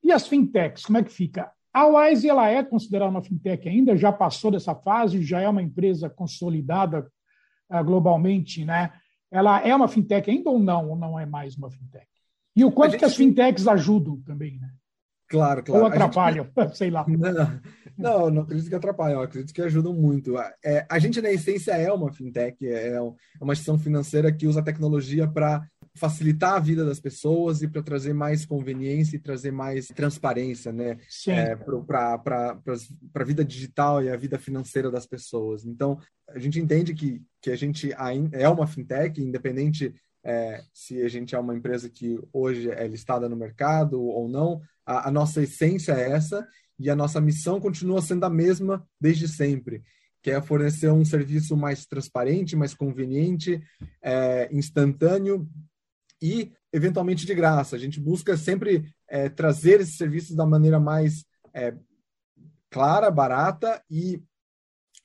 E 0.03 0.11
as 0.11 0.27
fintechs, 0.27 0.85
como 0.85 0.99
é 0.99 1.05
que 1.05 1.13
fica? 1.13 1.53
A 1.73 1.87
Wise 1.87 2.29
ela 2.29 2.49
é 2.49 2.63
considerada 2.63 3.11
uma 3.11 3.23
fintech 3.23 3.69
ainda, 3.69 3.97
já 3.97 4.13
passou 4.13 4.51
dessa 4.51 4.75
fase, 4.75 5.23
já 5.23 5.41
é 5.41 5.49
uma 5.49 5.63
empresa 5.63 6.11
consolidada 6.11 7.09
uh, 7.71 7.85
globalmente, 7.85 8.65
né? 8.65 8.93
Ela 9.31 9.67
é 9.67 9.75
uma 9.75 9.89
fintech 9.89 10.29
ainda 10.29 10.51
ou 10.51 10.59
não, 10.59 10.91
ou 10.91 10.97
não 10.97 11.19
é 11.19 11.25
mais 11.25 11.57
uma 11.57 11.71
fintech? 11.71 12.07
E 12.55 12.65
o 12.65 12.73
quanto 12.73 12.93
gente... 12.93 12.99
que 12.99 13.05
as 13.07 13.17
fintechs 13.17 13.67
ajudam 13.67 14.21
também, 14.23 14.59
né? 14.59 14.71
Claro, 15.33 15.63
claro. 15.63 15.85
Ou 15.85 15.91
atrapalham, 15.91 16.47
gente... 16.59 16.77
sei 16.77 16.91
lá. 16.91 17.07
Não, 17.09 17.31
não, 17.97 18.31
não 18.31 18.43
acredito 18.43 18.69
que 18.69 18.75
atrapalham, 18.75 19.23
acredito 19.23 19.55
que 19.55 19.63
ajudam 19.63 19.95
muito. 19.95 20.35
É, 20.63 20.87
a 20.87 20.99
gente, 20.99 21.23
na 21.23 21.33
essência, 21.33 21.73
é 21.73 21.91
uma 21.91 22.13
fintech, 22.13 22.55
é, 22.67 22.89
é 22.89 23.01
uma 23.41 23.55
instituição 23.55 23.79
financeira 23.79 24.31
que 24.31 24.47
usa 24.47 24.63
tecnologia 24.63 25.27
para 25.27 25.67
facilitar 25.95 26.55
a 26.55 26.59
vida 26.59 26.85
das 26.85 27.01
pessoas 27.01 27.63
e 27.63 27.69
para 27.69 27.83
trazer 27.83 28.13
mais 28.13 28.45
conveniência 28.45 29.17
e 29.17 29.21
trazer 29.21 29.53
mais 29.53 29.87
transparência, 29.89 30.71
né? 30.71 30.99
É, 31.29 31.57
para 31.57 32.61
a 33.15 33.25
vida 33.25 33.43
digital 33.43 34.03
e 34.03 34.11
a 34.11 34.17
vida 34.17 34.39
financeira 34.39 34.91
das 34.91 35.07
pessoas. 35.07 35.65
Então, 35.65 35.99
a 36.29 36.39
gente 36.39 36.61
entende 36.61 36.93
que, 36.93 37.23
que 37.41 37.51
a 37.51 37.57
gente 37.57 37.91
é 38.33 38.49
uma 38.51 38.67
fintech, 38.67 39.19
independente 39.19 39.95
é, 40.25 40.63
se 40.73 41.03
a 41.03 41.09
gente 41.09 41.35
é 41.35 41.39
uma 41.39 41.55
empresa 41.55 41.89
que 41.89 42.19
hoje 42.33 42.71
é 42.71 42.87
listada 42.87 43.29
no 43.29 43.37
mercado 43.37 44.01
ou 44.03 44.29
não, 44.29 44.61
a, 44.87 45.09
a 45.09 45.11
nossa 45.11 45.43
essência 45.43 45.93
é 45.93 46.11
essa 46.13 46.47
e 46.79 46.91
a 46.91 46.97
nossa 46.97 47.21
missão 47.21 47.61
continua 47.61 48.03
sendo 48.03 48.25
a 48.25 48.31
mesma 48.31 48.87
desde 49.01 49.29
sempre 49.29 49.83
que 50.23 50.31
é 50.31 50.41
fornecer 50.41 50.91
um 50.91 51.05
serviço 51.05 51.57
mais 51.57 51.85
transparente, 51.85 52.55
mais 52.55 52.73
conveniente, 52.73 53.61
é, 54.01 54.49
instantâneo 54.55 55.49
e 56.23 56.53
eventualmente 56.73 57.27
de 57.27 57.35
graça. 57.35 57.75
A 57.75 57.79
gente 57.79 57.99
busca 57.99 58.37
sempre 58.37 58.89
é, 59.09 59.29
trazer 59.29 59.81
esses 59.81 59.97
serviços 59.97 60.37
da 60.37 60.47
maneira 60.47 60.79
mais 60.79 61.25
é, 61.53 61.75
clara, 62.71 63.11
barata 63.11 63.83
e 63.91 64.23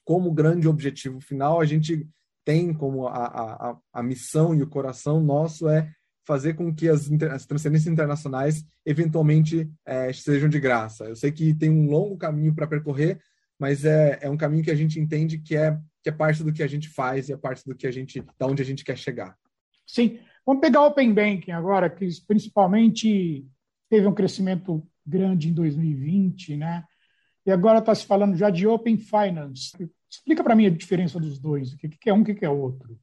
como 0.06 0.32
grande 0.32 0.68
objetivo 0.68 1.20
final 1.20 1.60
a 1.60 1.66
gente 1.66 2.08
tem 2.46 2.74
como 2.74 3.08
a, 3.08 3.26
a, 3.26 3.78
a 3.92 4.04
missão 4.04 4.56
e 4.56 4.62
o 4.62 4.70
coração 4.70 5.20
nosso 5.20 5.68
é 5.68 5.92
fazer 6.28 6.54
com 6.54 6.74
que 6.74 6.90
as, 6.90 7.10
as 7.32 7.46
transferências 7.46 7.92
internacionais 7.92 8.66
eventualmente 8.86 9.68
é, 9.86 10.12
sejam 10.14 10.50
de 10.50 10.60
graça. 10.60 11.06
Eu 11.06 11.16
sei 11.16 11.32
que 11.32 11.54
tem 11.56 11.70
um 11.70 11.90
longo 11.90 12.18
caminho 12.18 12.54
para 12.54 12.68
percorrer, 12.68 13.20
mas 13.58 13.86
é, 13.86 14.20
é 14.22 14.30
um 14.30 14.38
caminho 14.38 14.64
que 14.64 14.72
a 14.72 14.76
gente 14.76 15.00
entende 15.00 15.40
que 15.40 15.56
é, 15.56 15.76
que 16.04 16.10
é 16.10 16.12
parte 16.12 16.44
do 16.44 16.54
que 16.54 16.62
a 16.62 16.68
gente 16.68 16.90
faz 16.90 17.30
e 17.30 17.34
é 17.34 17.38
parte 17.38 17.64
do 17.66 17.74
que 17.74 17.88
a 17.88 17.92
gente, 17.92 18.24
da 18.38 18.46
onde 18.46 18.62
a 18.62 18.66
gente 18.66 18.84
quer 18.84 18.98
chegar. 18.98 19.36
Sim, 19.86 20.20
Vamos 20.48 20.62
pegar 20.62 20.82
o 20.82 20.88
Open 20.88 21.14
Banking 21.14 21.52
agora, 21.52 21.90
que 21.90 22.08
principalmente 22.26 23.46
teve 23.90 24.08
um 24.08 24.14
crescimento 24.14 24.82
grande 25.06 25.50
em 25.50 25.54
2020, 25.54 26.56
né? 26.56 26.86
E 27.46 27.52
agora 27.52 27.80
está 27.80 27.94
se 27.94 28.06
falando 28.06 28.38
já 28.38 28.50
de 28.50 28.66
Open 28.66 28.98
Finance. 28.98 29.74
Explica 30.10 30.42
para 30.46 30.56
mim 30.56 30.66
a 30.66 30.70
diferença 30.70 31.20
dos 31.20 31.38
dois. 31.38 31.74
O 31.74 31.78
que 31.78 32.10
é 32.10 32.14
um, 32.14 32.22
o 32.22 32.24
que 32.24 32.46
é 32.46 32.50
outro? 32.50 32.98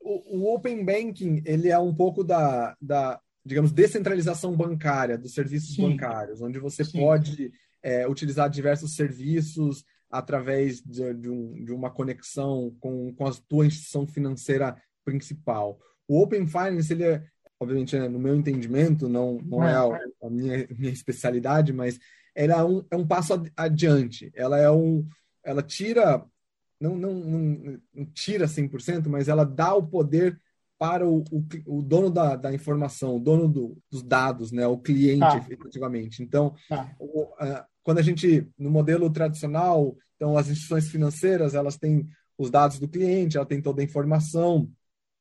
O, 0.00 0.38
o 0.38 0.54
Open 0.54 0.84
Banking 0.84 1.42
ele 1.44 1.68
é 1.68 1.78
um 1.78 1.94
pouco 1.94 2.24
da, 2.24 2.76
da 2.80 3.20
digamos, 3.44 3.72
descentralização 3.72 4.56
bancária 4.56 5.16
dos 5.16 5.34
serviços 5.34 5.74
Sim. 5.74 5.90
bancários, 5.90 6.40
onde 6.40 6.58
você 6.58 6.84
Sim. 6.84 7.00
pode 7.00 7.52
é, 7.82 8.06
utilizar 8.06 8.48
diversos 8.50 8.94
serviços 8.94 9.84
através 10.10 10.82
de, 10.82 11.14
de, 11.14 11.28
um, 11.28 11.64
de 11.64 11.72
uma 11.72 11.90
conexão 11.90 12.74
com, 12.80 13.14
com 13.14 13.26
a 13.26 13.32
tua 13.48 13.66
instituição 13.66 14.06
financeira 14.06 14.76
principal. 15.04 15.78
O 16.06 16.20
Open 16.20 16.46
Finance, 16.46 16.92
ele 16.92 17.04
é, 17.04 17.24
obviamente, 17.58 17.96
né, 17.96 18.08
no 18.08 18.18
meu 18.18 18.34
entendimento, 18.34 19.08
não, 19.08 19.38
não 19.42 19.62
é 19.62 19.74
a, 19.74 20.26
a 20.26 20.30
minha, 20.30 20.66
minha 20.76 20.92
especialidade, 20.92 21.72
mas 21.72 21.98
ela 22.34 22.54
é 22.54 22.64
um, 22.64 22.84
é 22.90 22.96
um 22.96 23.06
passo 23.06 23.42
adiante. 23.56 24.30
Ela 24.34 24.58
é 24.58 24.70
um, 24.70 25.06
ela 25.44 25.62
tira, 25.62 26.24
não, 26.80 26.96
não, 26.96 27.14
não, 27.14 27.80
não 27.94 28.06
tira 28.06 28.46
100%, 28.46 29.08
mas 29.08 29.28
ela 29.28 29.44
dá 29.44 29.74
o 29.74 29.86
poder 29.86 30.40
para 30.78 31.06
o, 31.06 31.22
o, 31.30 31.44
o 31.66 31.82
dono 31.82 32.08
da, 32.08 32.36
da, 32.36 32.54
informação, 32.54 33.16
o 33.16 33.20
dono 33.20 33.46
do, 33.46 33.76
dos 33.90 34.02
dados, 34.02 34.50
né, 34.50 34.66
o 34.66 34.78
cliente, 34.78 35.22
ah. 35.22 35.36
efetivamente. 35.36 36.22
Então, 36.22 36.54
ah. 36.70 36.88
o, 36.98 37.28
a, 37.38 37.66
quando 37.82 37.98
a 37.98 38.02
gente, 38.02 38.48
no 38.58 38.70
modelo 38.70 39.10
tradicional, 39.10 39.94
então 40.16 40.38
as 40.38 40.48
instituições 40.48 40.88
financeiras, 40.88 41.54
elas 41.54 41.76
têm 41.76 42.08
os 42.38 42.50
dados 42.50 42.78
do 42.78 42.88
cliente, 42.88 43.36
ela 43.36 43.44
tem 43.44 43.60
toda 43.60 43.82
a 43.82 43.84
informação, 43.84 44.70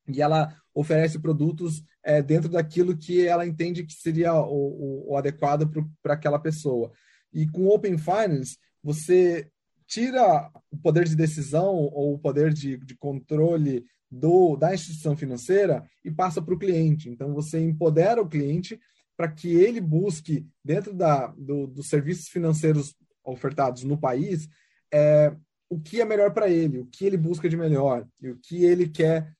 e 0.08 0.22
ela 0.22 0.56
oferece 0.74 1.20
produtos 1.20 1.84
é, 2.04 2.22
dentro 2.22 2.50
daquilo 2.50 2.98
que 2.98 3.25
ela 3.28 3.46
entende 3.46 3.86
que 3.86 3.94
seria 3.94 4.34
o, 4.34 5.10
o, 5.10 5.12
o 5.12 5.18
adequado 5.18 5.70
para 6.01 6.13
aquela 6.13 6.39
pessoa. 6.39 6.92
E 7.34 7.46
com 7.48 7.68
Open 7.68 7.98
Finance, 7.98 8.58
você 8.82 9.51
tira 9.89 10.51
o 10.72 10.77
poder 10.77 11.05
de 11.05 11.15
decisão 11.15 11.75
ou 11.75 12.13
o 12.13 12.19
poder 12.19 12.53
de, 12.53 12.77
de 12.77 12.96
controle 12.96 13.84
do, 14.10 14.55
da 14.55 14.74
instituição 14.74 15.17
financeira 15.17 15.84
e 16.05 16.12
passa 16.12 16.41
para 16.41 16.53
o 16.53 16.60
cliente. 16.60 17.10
Então, 17.10 17.34
você 17.34 17.60
empodera 17.60 18.22
o 18.22 18.29
cliente 18.29 18.79
para 19.17 19.27
que 19.27 19.50
ele 19.50 19.81
busque, 19.81 20.48
dentro 20.63 20.93
da, 20.93 21.27
do, 21.36 21.65
dos 21.65 21.89
serviços 21.89 22.29
financeiros 22.29 22.96
ofertados 23.24 23.84
no 23.84 23.98
país, 23.98 24.48
é, 24.93 25.36
o 25.67 25.79
que 25.79 26.00
é 26.00 26.05
melhor 26.05 26.31
para 26.34 26.50
ele, 26.50 26.79
o 26.79 26.86
que 26.86 27.05
ele 27.05 27.17
busca 27.17 27.50
de 27.50 27.58
melhor 27.58 28.08
e 28.22 28.29
o 28.29 28.38
que 28.38 28.63
ele 28.63 28.88
quer 28.88 29.34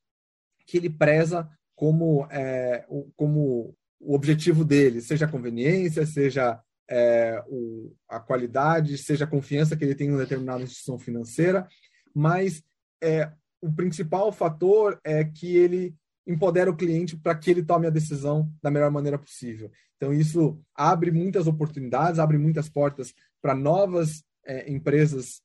que 0.66 0.78
ele 0.78 0.90
preza 0.90 1.50
como, 1.76 2.28
é, 2.30 2.86
como 3.16 3.76
o 4.00 4.14
objetivo 4.14 4.64
dele, 4.66 5.02
seja 5.02 5.28
conveniência, 5.28 6.06
seja 6.06 6.60
é, 6.90 7.44
o, 7.48 7.94
a 8.08 8.20
qualidade, 8.20 8.98
seja 8.98 9.26
a 9.26 9.28
confiança 9.28 9.76
que 9.78 9.84
ele 9.84 9.96
tem 9.96 10.08
em 10.08 10.12
uma 10.12 10.20
determinada 10.20 10.64
instituição 10.64 10.98
financeira, 10.98 11.68
mas 12.14 12.64
é, 13.02 13.32
o 13.62 13.72
principal 13.72 14.32
fator 14.32 15.00
é 15.04 15.24
que 15.24 15.56
ele 15.56 15.96
empodera 16.26 16.70
o 16.70 16.76
cliente 16.76 17.18
para 17.18 17.36
que 17.36 17.50
ele 17.50 17.64
tome 17.64 17.88
a 17.88 17.92
decisão 17.92 18.52
da 18.62 18.72
melhor 18.72 18.92
maneira 18.92 19.18
possível. 19.18 19.72
Então, 19.98 20.14
isso 20.14 20.60
abre 20.76 21.12
muitas 21.12 21.48
oportunidades, 21.48 22.20
abre 22.20 22.38
muitas 22.38 22.70
portas 22.70 23.14
para 23.42 23.54
novas 23.54 24.24
é, 24.46 24.72
empresas 24.72 25.42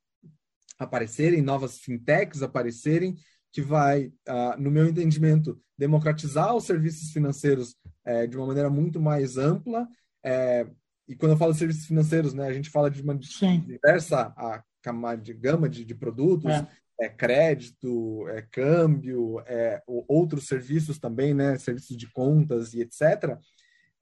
aparecerem, 0.78 1.42
novas 1.42 1.78
fintechs 1.78 2.42
aparecerem, 2.42 3.16
que 3.52 3.62
vai, 3.62 4.06
uh, 4.28 4.58
no 4.60 4.70
meu 4.70 4.86
entendimento, 4.86 5.60
democratizar 5.78 6.54
os 6.54 6.64
serviços 6.64 7.12
financeiros 7.12 7.76
é, 8.04 8.26
de 8.26 8.36
uma 8.36 8.46
maneira 8.46 8.68
muito 8.68 9.00
mais 9.00 9.36
ampla. 9.36 9.88
É, 10.24 10.66
e 11.08 11.14
quando 11.14 11.32
eu 11.32 11.38
falo 11.38 11.52
de 11.52 11.58
serviços 11.58 11.86
financeiros, 11.86 12.32
né, 12.34 12.46
a 12.46 12.52
gente 12.52 12.70
fala 12.70 12.90
de 12.90 13.02
uma 13.02 13.18
Sim. 13.22 13.60
diversa 13.60 14.32
a, 14.36 14.62
de 15.16 15.32
gama 15.32 15.68
de, 15.68 15.84
de 15.84 15.94
produtos, 15.94 16.50
é. 16.50 16.66
é. 17.00 17.08
crédito, 17.08 18.26
é 18.28 18.42
câmbio, 18.42 19.40
é, 19.46 19.82
outros 19.86 20.46
serviços 20.46 20.98
também, 20.98 21.34
né, 21.34 21.58
serviços 21.58 21.96
de 21.96 22.10
contas 22.10 22.74
e 22.74 22.80
etc., 22.80 23.38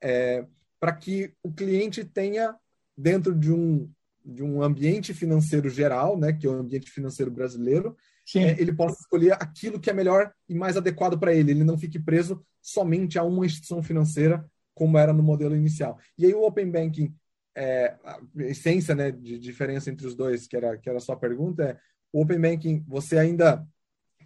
é, 0.01 0.45
para 0.81 0.93
que 0.93 1.33
o 1.43 1.53
cliente 1.53 2.05
tenha, 2.05 2.57
dentro 2.97 3.35
de 3.35 3.53
um, 3.53 3.89
de 4.25 4.43
um 4.43 4.63
ambiente 4.63 5.15
financeiro 5.15 5.71
geral, 5.71 6.19
né, 6.19 6.33
que 6.33 6.47
é 6.47 6.51
o 6.51 6.55
ambiente 6.55 6.91
financeiro 6.91 7.31
brasileiro, 7.31 7.97
é, 8.37 8.61
ele 8.61 8.73
possa 8.73 9.01
escolher 9.01 9.33
aquilo 9.33 9.81
que 9.81 9.91
é 9.91 9.93
melhor 9.93 10.33
e 10.49 10.55
mais 10.55 10.77
adequado 10.77 11.19
para 11.19 11.35
ele. 11.35 11.51
Ele 11.51 11.65
não 11.65 11.77
fique 11.79 11.99
preso 11.99 12.45
somente 12.61 13.19
a 13.19 13.23
uma 13.25 13.45
instituição 13.45 13.83
financeira, 13.83 14.45
como 14.75 14.99
era 14.99 15.13
no 15.13 15.23
modelo 15.23 15.57
inicial. 15.57 15.99
E 16.19 16.27
aí 16.27 16.35
o 16.35 16.43
Open 16.43 16.71
Banking, 16.71 17.15
é, 17.57 17.97
a 18.05 18.21
essência 18.39 18.95
né, 18.95 19.11
de 19.11 19.39
diferença 19.39 19.91
entre 19.91 20.07
os 20.07 20.15
dois, 20.15 20.47
que 20.47 20.57
era, 20.57 20.77
que 20.79 20.89
era 20.89 20.99
a 20.99 21.03
sua 21.03 21.17
pergunta, 21.17 21.63
é 21.65 21.79
o 22.13 22.23
Open 22.23 22.41
Banking, 22.41 22.85
você 22.87 23.19
ainda 23.19 23.67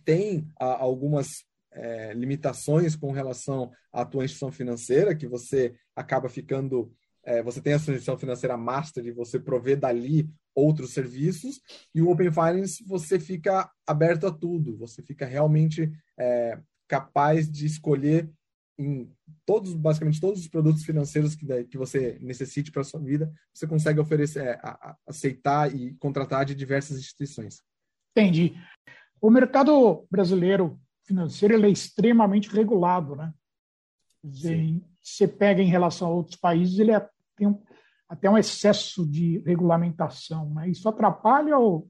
tem 0.04 0.48
a, 0.58 0.82
algumas 0.82 1.44
é, 1.72 2.12
limitações 2.14 2.96
com 2.96 3.12
relação 3.12 3.70
à 3.92 4.04
tua 4.04 4.24
instituição 4.24 4.52
financeira, 4.52 5.14
que 5.14 5.26
você 5.26 5.74
acaba 5.94 6.28
ficando 6.28 6.92
é, 7.26 7.42
você 7.42 7.60
tem 7.60 7.72
a 7.72 7.78
sua 7.78 7.92
instituição 7.92 8.16
financeira 8.16 8.56
master 8.56 9.04
e 9.04 9.10
você 9.10 9.38
provê 9.38 9.74
dali 9.74 10.30
outros 10.54 10.92
serviços, 10.92 11.60
e 11.92 12.00
o 12.00 12.08
Open 12.08 12.30
Finance 12.30 12.82
você 12.86 13.18
fica 13.18 13.68
aberto 13.84 14.28
a 14.28 14.32
tudo, 14.32 14.76
você 14.78 15.02
fica 15.02 15.26
realmente 15.26 15.92
é, 16.18 16.58
capaz 16.88 17.50
de 17.50 17.66
escolher 17.66 18.30
em 18.78 19.10
todos, 19.44 19.72
basicamente 19.74 20.20
todos 20.20 20.40
os 20.40 20.48
produtos 20.48 20.84
financeiros 20.84 21.34
que, 21.34 21.64
que 21.64 21.78
você 21.78 22.18
necessite 22.20 22.70
para 22.70 22.84
sua 22.84 23.00
vida, 23.00 23.32
você 23.52 23.66
consegue 23.66 24.00
oferecer, 24.00 24.44
é, 24.44 24.60
aceitar 25.06 25.74
e 25.74 25.94
contratar 25.94 26.44
de 26.44 26.54
diversas 26.54 26.98
instituições. 26.98 27.62
Entendi. 28.12 28.54
O 29.20 29.30
mercado 29.30 30.06
brasileiro 30.10 30.78
financeiro 31.04 31.54
ele 31.54 31.66
é 31.66 31.70
extremamente 31.70 32.50
regulado, 32.50 33.16
né? 33.16 33.32
Sim. 34.32 34.82
Você 35.00 35.28
pega 35.28 35.62
em 35.62 35.68
relação 35.68 36.08
a 36.08 36.14
outros 36.14 36.36
países, 36.36 36.78
ele 36.78 36.90
é 36.90 37.08
tem 37.36 37.46
um, 37.46 37.62
até 38.08 38.28
um 38.28 38.38
excesso 38.38 39.06
de 39.06 39.38
regulamentação. 39.40 40.52
Né? 40.54 40.70
Isso 40.70 40.88
atrapalha 40.88 41.56
ou, 41.58 41.88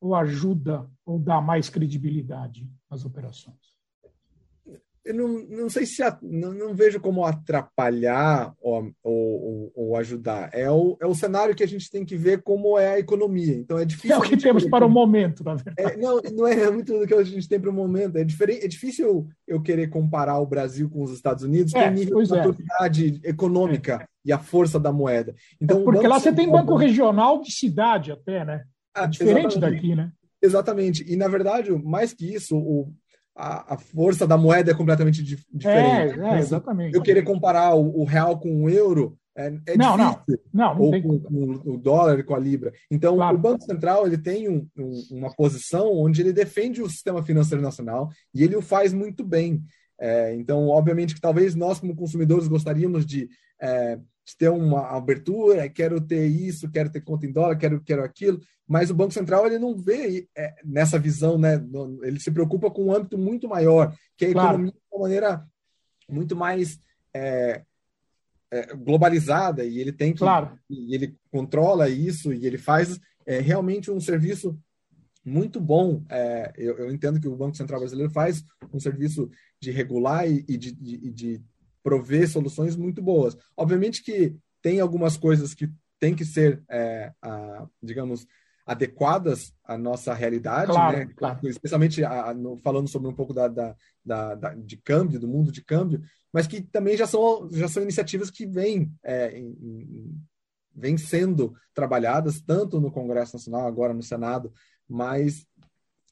ou 0.00 0.14
ajuda 0.14 0.90
ou 1.06 1.18
dá 1.18 1.40
mais 1.40 1.70
credibilidade 1.70 2.68
às 2.90 3.04
operações? 3.04 3.77
Eu 5.04 5.14
não, 5.14 5.28
não 5.48 5.70
sei 5.70 5.86
se 5.86 6.02
não, 6.22 6.52
não, 6.52 6.74
vejo 6.74 7.00
como 7.00 7.24
atrapalhar 7.24 8.52
ou, 8.60 8.90
ou, 9.02 9.72
ou, 9.74 9.96
ajudar. 9.96 10.50
É 10.52 10.70
o, 10.70 10.96
é 11.00 11.06
o 11.06 11.14
cenário 11.14 11.54
que 11.54 11.62
a 11.62 11.68
gente 11.68 11.90
tem 11.90 12.04
que 12.04 12.16
ver 12.16 12.42
como 12.42 12.78
é 12.78 12.94
a 12.94 12.98
economia. 12.98 13.54
Então 13.54 13.78
é 13.78 13.84
difícil. 13.84 14.16
É 14.16 14.18
o 14.18 14.22
que 14.22 14.36
temos 14.36 14.66
para 14.66 14.84
o 14.84 14.90
momento, 14.90 15.42
na 15.42 15.54
verdade. 15.54 15.76
É, 15.78 15.96
não, 15.96 16.20
não 16.32 16.46
é 16.46 16.70
muito 16.70 16.98
do 16.98 17.06
que 17.06 17.14
a 17.14 17.22
gente 17.22 17.48
tem 17.48 17.60
para 17.60 17.70
o 17.70 17.72
momento. 17.72 18.16
É, 18.16 18.24
diferente, 18.24 18.64
é 18.64 18.68
difícil 18.68 19.26
eu 19.46 19.62
querer 19.62 19.88
comparar 19.88 20.38
o 20.38 20.46
Brasil 20.46 20.88
com 20.90 21.02
os 21.02 21.12
Estados 21.12 21.42
Unidos, 21.42 21.74
é, 21.74 21.90
nível 21.90 22.22
de 22.22 22.30
maturidade 22.30 23.20
é. 23.24 23.30
econômica 23.30 24.02
é. 24.02 24.06
e 24.24 24.32
a 24.32 24.38
força 24.38 24.78
da 24.78 24.92
moeda. 24.92 25.34
Então, 25.60 25.82
porque 25.84 26.06
lá 26.06 26.20
você 26.20 26.32
tem 26.32 26.50
banco 26.50 26.76
regional 26.76 27.40
de 27.40 27.50
cidade 27.52 28.12
até, 28.12 28.44
né? 28.44 28.64
Ah, 28.94 29.06
diferente 29.06 29.56
exatamente. 29.56 29.74
daqui, 29.76 29.94
né? 29.94 30.12
Exatamente. 30.42 31.04
E, 31.10 31.16
na 31.16 31.28
verdade, 31.28 31.70
mais 31.72 32.12
que 32.12 32.32
isso, 32.34 32.56
o, 32.56 32.92
a, 33.38 33.74
a, 33.74 33.78
força 33.78 34.26
da 34.26 34.36
moeda 34.36 34.72
é 34.72 34.74
completamente 34.74 35.22
di 35.22 35.38
diferente. 35.52 36.18
É, 36.18 36.34
é, 36.34 36.38
exatamente. 36.40 36.94
Eu 36.94 37.02
querer 37.02 37.22
comparar 37.22 37.74
o, 37.74 38.00
o, 38.00 38.04
real 38.04 38.38
com 38.40 38.64
o 38.64 38.68
euro 38.68 39.16
é, 39.36 39.46
é 39.66 39.76
não, 39.76 39.96
difícil. 39.96 40.40
Não, 40.52 40.74
não, 40.74 40.80
Ou 40.82 40.90
tem... 40.90 41.02
com, 41.02 41.20
com, 41.20 41.60
o 41.64 41.78
dólar 41.78 42.24
com 42.24 42.34
a 42.34 42.38
libra. 42.38 42.72
Então, 42.90 43.14
claro. 43.14 43.36
o 43.36 43.40
Banco 43.40 43.62
Central 43.62 44.06
ele 44.06 44.18
tem 44.18 44.48
um, 44.48 44.66
um, 44.76 45.02
uma 45.12 45.32
posição 45.34 45.92
onde 45.92 46.20
ele 46.20 46.32
defende 46.32 46.82
o 46.82 46.90
sistema 46.90 47.22
financeiro 47.22 47.62
nacional 47.62 48.10
e 48.34 48.42
ele 48.42 48.56
o 48.56 48.62
faz 48.62 48.92
muito 48.92 49.22
bem. 49.22 49.62
É, 50.00 50.34
então, 50.34 50.68
obviamente 50.68 51.14
que 51.14 51.20
talvez 51.20 51.54
nós, 51.54 51.78
como 51.78 51.94
consumidores, 51.94 52.48
gostaríamos 52.48 53.06
de 53.06 53.28
é, 53.62 53.98
ter 54.36 54.50
uma 54.50 54.96
abertura, 54.96 55.68
quero 55.68 56.00
ter 56.00 56.26
isso, 56.26 56.70
quero 56.70 56.90
ter 56.90 57.00
conta 57.00 57.26
em 57.26 57.32
dólar, 57.32 57.56
quero, 57.56 57.80
quero 57.80 58.02
aquilo, 58.02 58.40
mas 58.66 58.90
o 58.90 58.94
Banco 58.94 59.12
Central 59.12 59.46
ele 59.46 59.58
não 59.58 59.76
vê 59.76 60.28
é, 60.36 60.54
nessa 60.64 60.98
visão, 60.98 61.38
né? 61.38 61.54
Ele 62.02 62.20
se 62.20 62.30
preocupa 62.30 62.70
com 62.70 62.86
um 62.86 62.94
âmbito 62.94 63.16
muito 63.16 63.48
maior, 63.48 63.96
que 64.16 64.26
é 64.26 64.28
a 64.28 64.32
claro. 64.32 64.48
economia 64.48 64.72
de 64.72 64.78
uma 64.92 65.02
maneira 65.02 65.46
muito 66.08 66.36
mais 66.36 66.78
é, 67.14 67.62
é, 68.50 68.74
globalizada 68.74 69.64
e 69.64 69.78
ele 69.78 69.92
tem 69.92 70.12
que 70.12 70.18
claro. 70.18 70.58
e 70.68 70.94
ele 70.94 71.16
controla 71.30 71.88
isso 71.88 72.32
e 72.32 72.46
ele 72.46 72.58
faz 72.58 72.98
é, 73.26 73.40
realmente 73.40 73.90
um 73.90 74.00
serviço 74.00 74.58
muito 75.24 75.60
bom. 75.60 76.02
É, 76.08 76.52
eu, 76.56 76.78
eu, 76.78 76.90
entendo 76.90 77.20
que 77.20 77.28
o 77.28 77.36
Banco 77.36 77.56
Central 77.56 77.80
brasileiro 77.80 78.10
faz 78.10 78.44
um 78.72 78.80
serviço 78.80 79.30
de 79.60 79.70
regular 79.70 80.28
e, 80.28 80.44
e 80.48 80.56
de, 80.56 80.72
de, 80.72 81.10
de 81.10 81.42
prover 81.88 82.28
soluções 82.28 82.76
muito 82.76 83.00
boas. 83.00 83.34
Obviamente 83.56 84.02
que 84.02 84.36
tem 84.60 84.78
algumas 84.78 85.16
coisas 85.16 85.54
que 85.54 85.70
têm 85.98 86.14
que 86.14 86.24
ser, 86.24 86.62
é, 86.68 87.12
a, 87.22 87.66
digamos, 87.82 88.26
adequadas 88.66 89.54
à 89.64 89.78
nossa 89.78 90.12
realidade, 90.12 90.70
claro, 90.70 90.98
né? 90.98 91.06
Claro. 91.16 91.48
especialmente 91.48 92.04
a, 92.04 92.34
no, 92.34 92.58
falando 92.58 92.86
sobre 92.86 93.08
um 93.08 93.14
pouco 93.14 93.32
da, 93.32 93.48
da, 93.48 93.74
da, 94.04 94.34
da, 94.34 94.54
de 94.54 94.76
câmbio, 94.76 95.18
do 95.18 95.26
mundo 95.26 95.50
de 95.50 95.64
câmbio, 95.64 96.02
mas 96.30 96.46
que 96.46 96.60
também 96.60 96.94
já 96.94 97.06
são, 97.06 97.48
já 97.50 97.66
são 97.66 97.82
iniciativas 97.82 98.30
que 98.30 98.44
vêm, 98.46 98.92
é, 99.02 99.38
em, 99.38 100.20
em, 100.82 100.98
sendo 100.98 101.54
trabalhadas, 101.72 102.42
tanto 102.42 102.78
no 102.78 102.92
Congresso 102.92 103.36
Nacional, 103.36 103.66
agora 103.66 103.94
no 103.94 104.02
Senado, 104.02 104.52
mas 104.86 105.46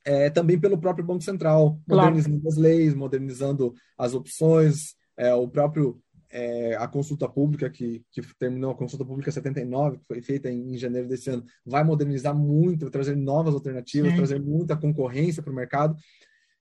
é, 0.03 0.31
também 0.31 0.59
pelo 0.59 0.79
próprio 0.79 1.05
Banco 1.05 1.23
Central, 1.23 1.79
modernizando 1.87 2.41
claro. 2.41 2.49
as 2.49 2.57
leis, 2.57 2.95
modernizando 2.95 3.75
as 3.99 4.15
opções, 4.15 4.95
é, 5.17 5.33
o 5.35 5.49
próprio 5.49 6.01
é, 6.31 6.77
a 6.77 6.89
consulta 6.89 7.29
pública 7.29 7.71
que, 7.71 8.05
que 8.11 8.21
terminou 8.39 8.71
a 8.71 8.75
consulta 8.75 9.05
pública 9.05 9.31
79 9.31 9.99
que 9.99 10.05
foi 10.07 10.21
feita 10.21 10.51
em, 10.51 10.75
em 10.75 10.77
janeiro 10.77 11.09
desse 11.09 11.31
ano 11.31 11.45
vai 11.65 11.85
modernizar 11.85 12.35
muito 12.35 12.91
trazer 12.91 13.17
novas 13.17 13.55
alternativas 13.55 14.15
trazer 14.15 14.41
muita 14.41 14.77
concorrência 14.77 15.43
para 15.43 15.53
o 15.53 15.57
mercado. 15.57 15.97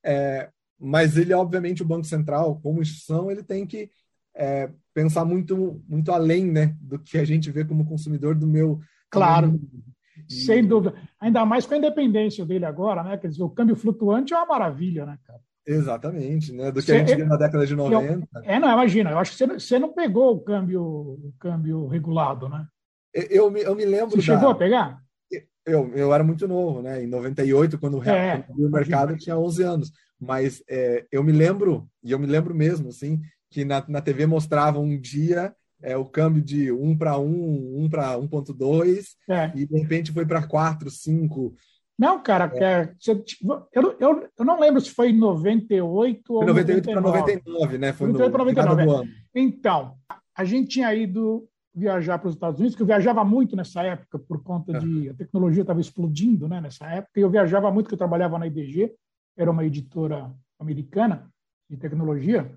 É, 0.04 0.48
mas 0.78 1.16
ele 1.16 1.32
obviamente 1.32 1.82
o 1.82 1.86
banco 1.86 2.06
central 2.06 2.60
como 2.60 2.80
instituição 2.80 3.30
ele 3.30 3.42
tem 3.42 3.66
que 3.66 3.90
é, 4.34 4.70
pensar 4.94 5.24
muito 5.24 5.82
muito 5.88 6.12
além 6.12 6.50
né 6.50 6.76
do 6.80 6.98
que 6.98 7.18
a 7.18 7.24
gente 7.24 7.50
vê 7.50 7.64
como 7.64 7.86
consumidor 7.86 8.34
do 8.34 8.46
meu 8.46 8.80
claro. 9.10 9.58
e... 10.28 10.34
sem 10.34 10.64
dúvida. 10.64 10.94
Ainda 11.18 11.44
mais 11.44 11.66
com 11.66 11.74
a 11.74 11.78
independência 11.78 12.46
dele 12.46 12.64
agora 12.64 13.02
né 13.02 13.18
quer 13.18 13.28
dizer 13.28 13.42
o 13.42 13.50
câmbio 13.50 13.74
flutuante 13.74 14.32
é 14.32 14.36
uma 14.36 14.46
maravilha 14.46 15.04
né 15.04 15.18
cara 15.24 15.40
Exatamente, 15.66 16.52
né? 16.52 16.70
Do 16.70 16.82
que 16.82 16.92
a 16.92 16.98
gente 16.98 17.14
viu 17.16 17.26
na 17.26 17.36
década 17.36 17.66
de 17.66 17.74
90. 17.74 18.28
Eu, 18.34 18.42
é, 18.44 18.58
não, 18.60 18.72
imagina, 18.72 19.10
eu 19.10 19.18
acho 19.18 19.32
que 19.32 19.38
você, 19.38 19.46
você 19.46 19.78
não 19.78 19.92
pegou 19.92 20.34
o 20.34 20.40
câmbio, 20.40 20.82
o 20.82 21.34
câmbio 21.40 21.86
regulado, 21.88 22.48
né? 22.48 22.64
Eu, 23.12 23.56
eu, 23.56 23.74
me, 23.74 23.84
lembro. 23.84 24.10
Você 24.10 24.18
da... 24.18 24.22
chegou 24.22 24.50
a 24.50 24.54
pegar? 24.54 25.00
Eu, 25.64 25.92
eu 25.96 26.14
era 26.14 26.22
muito 26.22 26.46
novo, 26.46 26.82
né? 26.82 27.02
Em 27.02 27.06
98, 27.08 27.78
quando 27.78 28.02
é, 28.08 28.42
quando 28.42 28.66
o 28.66 28.70
mercado 28.70 29.12
eu 29.12 29.18
tinha 29.18 29.36
11 29.36 29.62
anos. 29.62 29.92
Mas 30.18 30.62
é, 30.68 31.04
eu 31.10 31.24
me 31.24 31.32
lembro, 31.32 31.88
e 32.02 32.12
eu 32.12 32.18
me 32.18 32.26
lembro 32.26 32.54
mesmo, 32.54 32.88
assim, 32.88 33.20
que 33.50 33.64
na, 33.64 33.84
na 33.88 34.00
TV 34.00 34.26
mostrava 34.26 34.78
um 34.78 34.98
dia 34.98 35.54
é, 35.82 35.96
o 35.96 36.04
câmbio 36.04 36.42
de 36.42 36.72
1 36.72 36.96
para 36.96 37.18
1, 37.18 37.84
1 37.84 37.88
para 37.90 38.16
1.2, 38.16 39.04
é. 39.28 39.52
e 39.54 39.66
de 39.66 39.78
repente 39.78 40.12
foi 40.12 40.24
para 40.24 40.46
4, 40.46 40.90
5. 40.90 41.54
Não, 41.98 42.22
cara, 42.22 42.52
é. 42.56 42.94
eu, 43.72 43.96
eu, 43.98 44.28
eu 44.38 44.44
não 44.44 44.60
lembro 44.60 44.80
se 44.80 44.90
foi 44.90 45.10
em 45.10 45.18
98 45.18 46.32
ou 46.32 46.44
98 46.44 46.90
para 46.90 47.00
99, 47.00 47.78
né? 47.78 47.92
Foi 47.92 48.08
98 48.08 48.32
para 48.32 48.44
99. 48.44 48.84
Do 48.84 48.90
ano. 48.90 49.10
Então, 49.34 49.94
a 50.36 50.44
gente 50.44 50.68
tinha 50.68 50.94
ido 50.94 51.48
viajar 51.74 52.18
para 52.18 52.28
os 52.28 52.34
Estados 52.34 52.58
Unidos, 52.58 52.76
que 52.76 52.82
eu 52.82 52.86
viajava 52.86 53.24
muito 53.24 53.56
nessa 53.56 53.82
época 53.82 54.18
por 54.18 54.42
conta 54.42 54.78
de 54.78 55.10
a 55.10 55.14
tecnologia 55.14 55.62
estava 55.62 55.80
explodindo, 55.80 56.48
né, 56.48 56.60
nessa 56.60 56.86
época. 56.86 57.18
E 57.18 57.22
eu 57.22 57.30
viajava 57.30 57.70
muito, 57.70 57.84
porque 57.84 57.94
eu 57.94 57.98
trabalhava 57.98 58.38
na 58.38 58.46
IDG, 58.46 58.94
era 59.36 59.50
uma 59.50 59.64
editora 59.64 60.34
americana 60.58 61.30
de 61.68 61.76
tecnologia. 61.76 62.50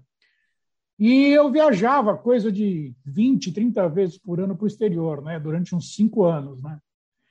E 0.97 1.27
eu 1.27 1.49
viajava 1.49 2.17
coisa 2.17 2.51
de 2.51 2.93
20, 3.05 3.53
30 3.53 3.87
vezes 3.87 4.17
por 4.17 4.39
ano 4.39 4.55
para 4.55 4.65
o 4.65 4.67
exterior, 4.67 5.21
né? 5.21 5.39
Durante 5.39 5.73
uns 5.73 5.95
cinco 5.95 6.25
anos, 6.25 6.61
né? 6.61 6.77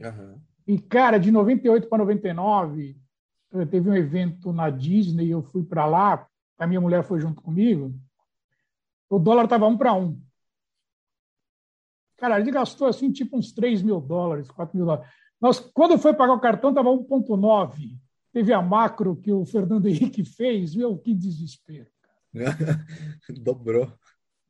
Uhum. 0.00 0.40
E, 0.68 0.78
cara, 0.78 1.18
de 1.18 1.30
98 1.30 1.88
para 1.88 1.98
99, 1.98 2.94
teve 3.70 3.88
um 3.88 3.94
evento 3.96 4.52
na 4.52 4.68
Disney, 4.68 5.30
eu 5.30 5.42
fui 5.42 5.64
para 5.64 5.86
lá, 5.86 6.28
a 6.58 6.66
minha 6.66 6.80
mulher 6.80 7.02
foi 7.02 7.18
junto 7.20 7.40
comigo, 7.40 7.98
o 9.08 9.18
dólar 9.18 9.44
estava 9.44 9.66
um 9.66 9.78
para 9.78 9.94
um. 9.94 10.20
Cara, 12.18 12.38
ele 12.38 12.50
gastou 12.50 12.86
assim, 12.86 13.10
tipo 13.10 13.38
uns 13.38 13.50
3 13.52 13.80
mil 13.80 13.98
dólares, 13.98 14.50
4 14.50 14.76
mil 14.76 14.84
dólares. 14.84 15.10
Nós, 15.40 15.58
quando 15.58 15.98
foi 15.98 16.12
pagar 16.12 16.34
o 16.34 16.40
cartão, 16.40 16.70
estava 16.70 16.90
1,9. 16.90 17.98
Teve 18.30 18.52
a 18.52 18.60
macro 18.60 19.16
que 19.16 19.32
o 19.32 19.46
Fernando 19.46 19.86
Henrique 19.88 20.22
fez, 20.22 20.74
meu, 20.74 20.98
que 20.98 21.14
desespero. 21.14 21.88
Dobrou. 23.42 23.90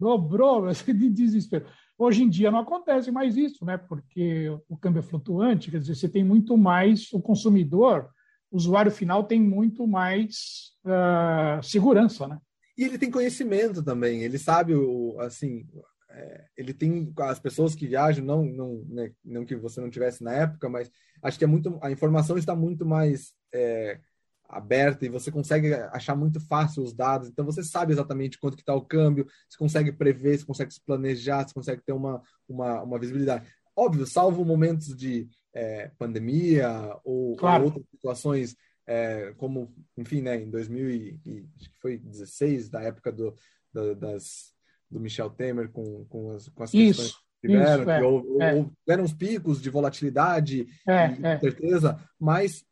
Dobrou, 0.00 0.66
de 0.84 1.10
desespero. 1.10 1.66
Hoje 1.98 2.22
em 2.22 2.28
dia 2.28 2.50
não 2.50 2.60
acontece 2.60 3.10
mais 3.10 3.36
isso, 3.36 3.64
né? 3.64 3.76
Porque 3.76 4.48
o 4.68 4.76
câmbio 4.76 5.00
é 5.00 5.02
flutuante, 5.02 5.70
quer 5.70 5.80
dizer, 5.80 5.96
você 5.96 6.08
tem 6.08 6.22
muito 6.22 6.56
mais, 6.56 7.12
o 7.12 7.20
consumidor, 7.20 8.08
o 8.50 8.56
usuário 8.56 8.92
final 8.92 9.24
tem 9.24 9.42
muito 9.42 9.84
mais 9.84 10.76
uh, 10.84 11.60
segurança, 11.62 12.28
né? 12.28 12.38
E 12.76 12.84
ele 12.84 12.96
tem 12.96 13.10
conhecimento 13.10 13.82
também, 13.82 14.22
ele 14.22 14.38
sabe 14.38 14.76
o, 14.76 15.18
assim, 15.18 15.66
é, 16.10 16.44
ele 16.56 16.72
tem 16.72 17.12
as 17.18 17.40
pessoas 17.40 17.74
que 17.74 17.88
viajam, 17.88 18.24
não, 18.24 18.44
não, 18.44 18.84
né, 18.88 19.12
não 19.24 19.44
que 19.44 19.56
você 19.56 19.80
não 19.80 19.90
tivesse 19.90 20.22
na 20.22 20.32
época, 20.32 20.68
mas 20.68 20.88
acho 21.20 21.36
que 21.36 21.44
é 21.44 21.48
muito, 21.48 21.76
a 21.82 21.90
informação 21.90 22.38
está 22.38 22.54
muito 22.54 22.86
mais 22.86 23.32
é, 23.52 24.00
aberta 24.48 25.04
e 25.04 25.10
você 25.10 25.30
consegue 25.30 25.74
achar 25.74 26.16
muito 26.16 26.40
fácil 26.40 26.82
os 26.82 26.94
dados, 26.94 27.28
então 27.28 27.44
você 27.44 27.62
sabe 27.62 27.92
exatamente 27.92 28.38
quanto 28.38 28.56
que 28.56 28.62
está 28.62 28.74
o 28.74 28.84
câmbio, 28.84 29.26
você 29.48 29.58
consegue 29.58 29.92
prever, 29.92 30.38
você 30.38 30.46
consegue 30.46 30.72
se 30.72 30.80
planejar, 30.80 31.46
você 31.46 31.52
consegue 31.52 31.82
ter 31.82 31.92
uma, 31.92 32.22
uma, 32.48 32.82
uma 32.82 32.98
visibilidade. 32.98 33.46
Óbvio, 33.76 34.06
salvo 34.06 34.42
momentos 34.44 34.96
de 34.96 35.28
é, 35.52 35.90
pandemia 35.98 36.96
ou, 37.04 37.36
claro. 37.36 37.64
ou, 37.64 37.68
outras 37.68 37.84
situações, 37.90 38.56
é, 38.86 39.34
como, 39.36 39.74
enfim, 39.96 40.22
né, 40.22 40.40
em 40.40 40.50
2016, 40.50 42.70
da 42.70 42.82
época 42.82 43.12
do, 43.12 43.36
da, 43.72 43.92
das, 43.92 44.54
do 44.90 44.98
Michel 44.98 45.30
Temer 45.30 45.70
com, 45.70 46.06
com 46.06 46.30
as, 46.30 46.48
com 46.48 46.62
as 46.62 46.70
questões 46.70 47.14
que 47.40 47.48
tiveram, 47.48 47.82
isso, 47.82 47.90
é, 47.90 48.50
é. 48.50 48.54
houveram 48.54 49.04
os 49.04 49.12
picos 49.12 49.60
de 49.60 49.70
volatilidade, 49.70 50.66
é, 50.88 51.12
e, 51.12 51.26
é. 51.26 51.38
certeza, 51.38 52.02
mas 52.18 52.64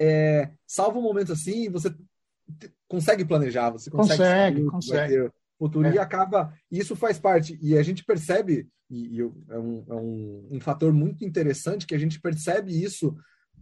é, 0.00 0.50
salvo 0.66 0.98
um 0.98 1.02
momento 1.02 1.32
assim, 1.32 1.68
você 1.68 1.94
consegue 2.88 3.24
planejar, 3.24 3.70
você 3.70 3.90
consegue, 3.90 4.64
consegue, 4.64 4.64
consegue. 4.64 5.30
futuro 5.58 5.86
é. 5.86 5.94
e 5.94 5.98
acaba. 5.98 6.54
Isso 6.70 6.96
faz 6.96 7.18
parte 7.18 7.58
e 7.60 7.76
a 7.76 7.82
gente 7.82 8.02
percebe 8.04 8.66
e, 8.90 9.18
e 9.18 9.20
é, 9.20 9.58
um, 9.58 9.84
é 9.88 9.94
um, 9.94 10.48
um, 10.52 10.60
fator 10.60 10.92
muito 10.92 11.24
interessante 11.24 11.86
que 11.86 11.94
a 11.94 11.98
gente 11.98 12.18
percebe 12.18 12.72
isso, 12.82 13.14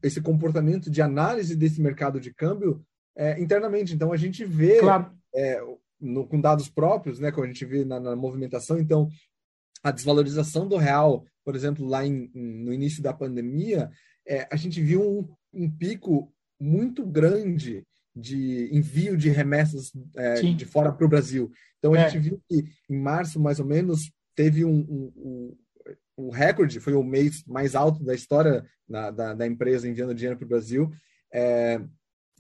esse 0.03 0.21
comportamento 0.21 0.89
de 0.91 1.03
análise 1.03 1.57
desse 1.57 1.81
mercado 1.81 2.21
de 2.21 2.33
câmbio 2.33 2.83
é, 3.17 3.39
internamente. 3.41 3.93
Então 3.95 4.13
a 4.13 4.17
gente 4.17 4.45
vê 4.45 4.79
claro. 4.79 5.11
é, 5.35 5.61
no, 6.01 6.27
com 6.27 6.41
dados 6.41 6.69
próprios, 6.69 7.19
né, 7.19 7.33
como 7.33 7.45
a 7.45 7.49
gente 7.49 7.65
vê 7.65 7.85
na, 7.85 7.99
na, 7.99 8.17
movimentação. 8.17 8.79
Então 8.79 9.09
a 9.83 9.91
desvalorização 9.91 10.67
do 10.69 10.77
real, 10.77 11.25
por 11.45 11.57
exemplo, 11.57 11.85
lá 11.87 12.07
em, 12.07 12.31
no 12.33 12.73
início 12.73 13.03
da 13.03 13.13
pandemia, 13.13 13.91
é, 14.27 14.47
a 14.51 14.57
gente 14.57 14.81
viu 14.81 15.03
um, 15.03 15.29
um 15.53 15.71
pico 15.71 16.33
muito 16.61 17.07
grande 17.07 17.85
de 18.15 18.69
envio 18.73 19.17
de 19.17 19.29
remessas 19.31 19.93
é, 20.17 20.35
de 20.35 20.65
fora 20.65 20.93
para 20.93 21.07
o 21.07 21.09
Brasil. 21.09 21.51
Então 21.79 21.95
a 21.95 21.99
é. 21.99 22.09
gente 22.09 22.21
viu 22.21 22.43
que 22.49 22.65
em 22.91 22.99
março, 22.99 23.41
mais 23.41 23.61
ou 23.61 23.67
menos, 23.67 24.11
teve 24.35 24.65
um, 24.65 24.81
um, 24.81 25.13
um, 25.17 25.57
um 26.27 26.31
recorde, 26.31 26.81
foi 26.81 26.95
o 26.95 27.03
mês 27.03 27.45
mais 27.47 27.75
alto 27.75 28.05
da 28.05 28.15
história 28.15 28.67
da, 28.89 29.11
da, 29.11 29.35
da 29.35 29.47
empresa 29.47 29.89
enviando 29.89 30.15
dinheiro 30.15 30.37
para 30.37 30.47
o 30.47 30.49
Brasil, 30.49 30.91
é, 31.33 31.81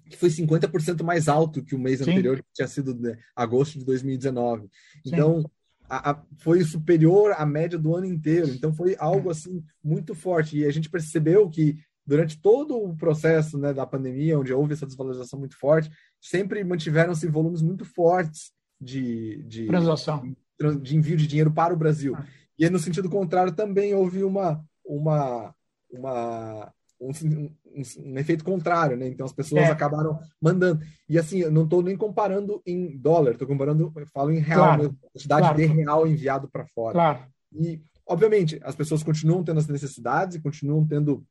que 0.08 0.16
foi 0.16 0.30
50% 0.30 1.02
mais 1.02 1.28
alto 1.28 1.62
que 1.62 1.74
o 1.74 1.78
mês 1.78 2.00
Sim. 2.00 2.10
anterior, 2.10 2.38
que 2.38 2.44
tinha 2.54 2.68
sido 2.68 2.94
de 2.94 3.16
agosto 3.36 3.78
de 3.78 3.84
2019. 3.84 4.68
Então, 5.04 5.44
a, 5.88 6.12
a, 6.12 6.22
foi 6.38 6.62
superior 6.64 7.34
à 7.36 7.44
média 7.44 7.78
do 7.78 7.94
ano 7.94 8.06
inteiro. 8.06 8.48
Então, 8.48 8.72
foi 8.72 8.96
algo 8.98 9.30
assim 9.30 9.62
muito 9.82 10.14
forte. 10.14 10.58
E 10.58 10.64
a 10.64 10.70
gente 10.70 10.88
percebeu 10.88 11.48
que 11.50 11.76
durante 12.08 12.40
todo 12.40 12.74
o 12.82 12.96
processo 12.96 13.58
né, 13.58 13.74
da 13.74 13.86
pandemia, 13.86 14.38
onde 14.38 14.50
houve 14.50 14.72
essa 14.72 14.86
desvalorização 14.86 15.38
muito 15.38 15.58
forte, 15.58 15.90
sempre 16.18 16.64
mantiveram-se 16.64 17.26
volumes 17.26 17.60
muito 17.60 17.84
fortes 17.84 18.50
de, 18.80 19.42
de, 19.42 19.66
transação 19.66 20.34
de 20.80 20.96
envio 20.96 21.18
de 21.18 21.26
dinheiro 21.26 21.52
para 21.52 21.74
o 21.74 21.76
Brasil. 21.76 22.14
Ah. 22.16 22.24
E 22.58 22.68
no 22.70 22.78
sentido 22.78 23.10
contrário 23.10 23.52
também 23.52 23.94
houve 23.94 24.24
uma, 24.24 24.64
uma, 24.86 25.54
uma 25.90 26.72
um, 26.98 27.10
um, 27.10 27.54
um, 27.98 28.18
efeito 28.18 28.42
contrário, 28.42 28.96
né? 28.96 29.06
Então 29.06 29.26
as 29.26 29.32
pessoas 29.32 29.64
é. 29.64 29.70
acabaram 29.70 30.18
mandando. 30.40 30.82
E 31.10 31.18
assim, 31.18 31.40
eu 31.40 31.50
não 31.50 31.64
estou 31.64 31.82
nem 31.82 31.96
comparando 31.96 32.62
em 32.64 32.96
dólar, 32.96 33.32
estou 33.32 33.46
comparando, 33.46 33.92
eu 33.94 34.06
falo 34.06 34.32
em 34.32 34.38
real, 34.38 34.64
claro. 34.64 34.96
quantidade 35.12 35.42
claro. 35.42 35.56
de 35.56 35.66
real 35.66 36.06
enviado 36.06 36.48
para 36.48 36.66
fora. 36.68 36.94
Claro. 36.94 37.18
E, 37.52 37.82
obviamente, 38.06 38.58
as 38.62 38.74
pessoas 38.74 39.02
continuam 39.02 39.44
tendo 39.44 39.60
as 39.60 39.68
necessidades 39.68 40.36
e 40.36 40.40
continuam 40.40 40.86
tendo 40.86 41.22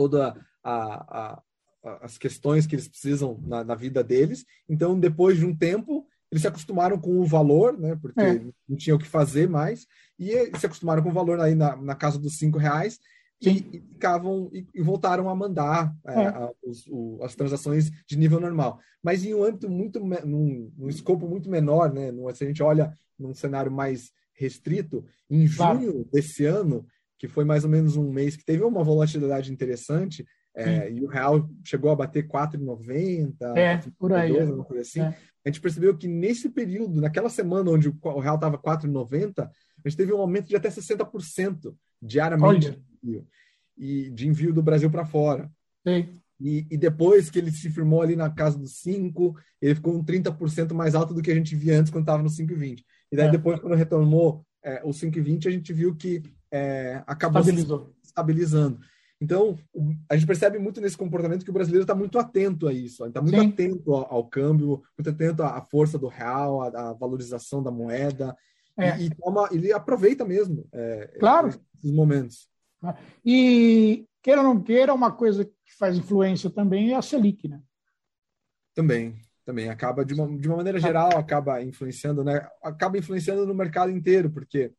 toda 0.00 0.34
a, 0.64 1.42
a, 1.84 1.98
as 2.00 2.16
questões 2.16 2.66
que 2.66 2.74
eles 2.74 2.88
precisam 2.88 3.38
na, 3.46 3.62
na, 3.62 3.74
vida 3.74 4.02
deles. 4.02 4.46
Então, 4.66 4.98
depois 4.98 5.36
de 5.36 5.44
um 5.44 5.54
tempo, 5.54 6.06
eles 6.32 6.40
se 6.40 6.48
acostumaram 6.48 6.98
com 6.98 7.20
o 7.20 7.26
valor, 7.26 7.78
né? 7.78 7.98
Porque 8.00 8.18
é. 8.18 8.40
não 8.66 8.78
tinha 8.78 8.96
o 8.96 8.98
que 8.98 9.06
fazer 9.06 9.46
mais, 9.46 9.86
e 10.18 10.56
se 10.58 10.64
acostumaram 10.64 11.02
com 11.02 11.10
o 11.10 11.12
valor 11.12 11.38
aí 11.38 11.54
na, 11.54 11.76
na 11.76 11.94
casa 11.94 12.18
dos 12.18 12.38
cinco 12.38 12.56
reais. 12.56 12.98
E, 13.42 13.50
e, 13.50 13.80
ficavam 13.92 14.50
e, 14.52 14.66
e, 14.74 14.82
voltaram 14.82 15.28
a 15.28 15.34
mandar 15.34 15.94
é, 16.06 16.12
é. 16.12 16.26
a, 16.28 16.50
os, 16.62 16.86
o, 16.88 17.20
as 17.22 17.34
transações 17.34 17.90
de 18.06 18.18
nível 18.18 18.38
normal, 18.38 18.78
mas 19.02 19.24
em 19.24 19.34
um 19.34 19.42
âmbito 19.42 19.68
muito 19.68 19.98
num, 19.98 20.70
num 20.76 20.88
escopo 20.90 21.26
muito 21.26 21.48
menor, 21.48 21.90
né? 21.90 22.12
se 22.34 22.44
a 22.44 22.46
gente 22.46 22.62
olha 22.62 22.92
num 23.18 23.34
cenário 23.34 23.72
mais 23.72 24.12
restrito, 24.34 25.06
em 25.30 25.46
junho 25.46 25.92
claro. 25.92 26.08
desse 26.12 26.44
ano 26.44 26.86
que 27.20 27.28
foi 27.28 27.44
mais 27.44 27.64
ou 27.64 27.70
menos 27.70 27.96
um 27.96 28.10
mês 28.10 28.34
que 28.34 28.44
teve 28.44 28.64
uma 28.64 28.82
volatilidade 28.82 29.52
interessante, 29.52 30.26
é, 30.56 30.90
e 30.90 31.04
o 31.04 31.06
real 31.06 31.46
chegou 31.62 31.90
a 31.90 31.94
bater 31.94 32.26
4,90, 32.26 33.56
é, 33.56 33.78
por 33.98 34.10
aí, 34.14 34.34
é. 34.34 34.44
uma 34.44 34.64
coisa 34.64 34.80
assim. 34.80 35.00
É. 35.00 35.14
A 35.44 35.48
gente 35.48 35.60
percebeu 35.60 35.96
que 35.96 36.08
nesse 36.08 36.48
período, 36.48 36.98
naquela 36.98 37.28
semana 37.28 37.70
onde 37.70 37.90
o 37.90 38.18
real 38.18 38.36
estava 38.36 38.56
4,90, 38.56 39.42
a 39.44 39.88
gente 39.88 39.98
teve 39.98 40.14
um 40.14 40.18
aumento 40.18 40.48
de 40.48 40.56
até 40.56 40.70
60% 40.70 41.74
diariamente 42.00 42.82
de 43.02 43.22
e 43.76 44.10
de 44.10 44.26
envio 44.26 44.52
do 44.52 44.62
Brasil 44.62 44.90
para 44.90 45.04
fora. 45.04 45.50
Sim. 45.86 46.08
E, 46.40 46.66
e, 46.70 46.76
depois 46.78 47.30
que 47.30 47.38
ele 47.38 47.50
se 47.50 47.68
firmou 47.68 48.00
ali 48.00 48.16
na 48.16 48.30
casa 48.30 48.58
dos 48.58 48.78
5, 48.78 49.36
ele 49.60 49.74
ficou 49.74 49.94
um 49.94 50.02
30% 50.02 50.72
mais 50.72 50.94
alto 50.94 51.12
do 51.12 51.20
que 51.20 51.30
a 51.30 51.34
gente 51.34 51.54
via 51.54 51.78
antes 51.78 51.92
quando 51.92 52.04
estava 52.04 52.22
no 52.22 52.30
5,20. 52.30 52.82
E 53.12 53.16
daí 53.16 53.28
é. 53.28 53.30
depois, 53.30 53.60
quando 53.60 53.74
retomou 53.74 54.44
é, 54.64 54.80
o 54.82 54.88
5,20, 54.88 55.46
a 55.46 55.50
gente 55.50 55.70
viu 55.72 55.94
que 55.94 56.22
é, 56.52 57.02
acabou 57.06 57.40
Estabilizou. 57.40 57.94
se 58.02 58.08
estabilizando. 58.08 58.80
Então, 59.20 59.58
a 60.08 60.16
gente 60.16 60.26
percebe 60.26 60.58
muito 60.58 60.80
nesse 60.80 60.96
comportamento 60.96 61.44
que 61.44 61.50
o 61.50 61.54
brasileiro 61.54 61.82
está 61.82 61.94
muito 61.94 62.18
atento 62.18 62.66
a 62.66 62.72
isso, 62.72 63.04
está 63.04 63.20
muito 63.20 63.38
Sim. 63.38 63.48
atento 63.48 63.94
ao, 63.94 64.14
ao, 64.14 64.24
câmbio, 64.24 64.82
muito 64.96 65.10
atento 65.10 65.42
à 65.42 65.60
força 65.60 65.98
do 65.98 66.08
real, 66.08 66.62
à, 66.62 66.90
à 66.90 66.92
valorização 66.94 67.62
da 67.62 67.70
moeda, 67.70 68.34
é. 68.78 68.98
e, 68.98 69.06
e 69.06 69.10
toma, 69.10 69.48
ele 69.52 69.72
aproveita 69.72 70.24
mesmo 70.24 70.66
é, 70.72 71.18
claro. 71.20 71.48
esses 71.48 71.92
momentos. 71.92 72.48
E, 73.22 74.06
queira 74.22 74.40
ou 74.40 74.54
não 74.54 74.62
queira, 74.62 74.94
uma 74.94 75.12
coisa 75.12 75.44
que 75.44 75.76
faz 75.78 75.98
influência 75.98 76.48
também 76.48 76.92
é 76.92 76.96
a 76.96 77.02
Selic, 77.02 77.46
né? 77.46 77.60
Também, 78.74 79.20
também. 79.44 79.68
Acaba, 79.68 80.02
de 80.02 80.14
uma, 80.14 80.38
de 80.38 80.48
uma 80.48 80.56
maneira 80.56 80.80
geral, 80.80 81.18
acaba 81.18 81.62
influenciando, 81.62 82.24
né? 82.24 82.48
Acaba 82.62 82.96
influenciando 82.96 83.46
no 83.46 83.54
mercado 83.54 83.90
inteiro, 83.90 84.30
porque 84.30 84.72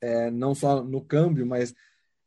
é, 0.00 0.30
não 0.30 0.54
só 0.54 0.82
no 0.82 1.00
câmbio, 1.00 1.46
mas 1.46 1.74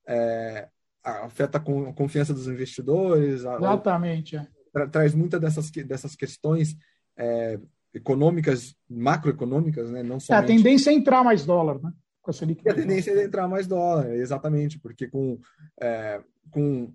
é, 0.08 0.68
afeta 1.04 1.58
a 1.58 1.94
confiança 1.94 2.34
dos 2.34 2.48
investidores. 2.48 3.42
Exatamente. 3.42 4.38
A, 4.38 4.42
é. 4.42 4.48
tra, 4.72 4.88
traz 4.88 5.14
muitas 5.14 5.40
dessas, 5.40 5.70
dessas 5.70 6.16
questões 6.16 6.76
é, 7.18 7.60
econômicas, 7.94 8.76
macroeconômicas, 8.90 9.90
né? 9.92 10.04
Não 10.04 10.20
somente... 10.20 10.42
É, 10.42 10.44
a 10.44 10.48
tendência 10.48 10.92
é 10.92 10.94
entrar 10.94 11.24
mais 11.24 11.46
dólar, 11.46 11.82
né? 11.82 11.92
Com 12.22 12.30
a, 12.30 12.34
Selic 12.34 12.70
a 12.70 12.74
tendência 12.74 13.12
é 13.12 13.24
entrar 13.24 13.48
mais 13.48 13.66
dólar, 13.66 14.14
exatamente, 14.14 14.80
porque 14.80 15.08
com, 15.08 15.40
é, 15.82 16.22
com 16.52 16.94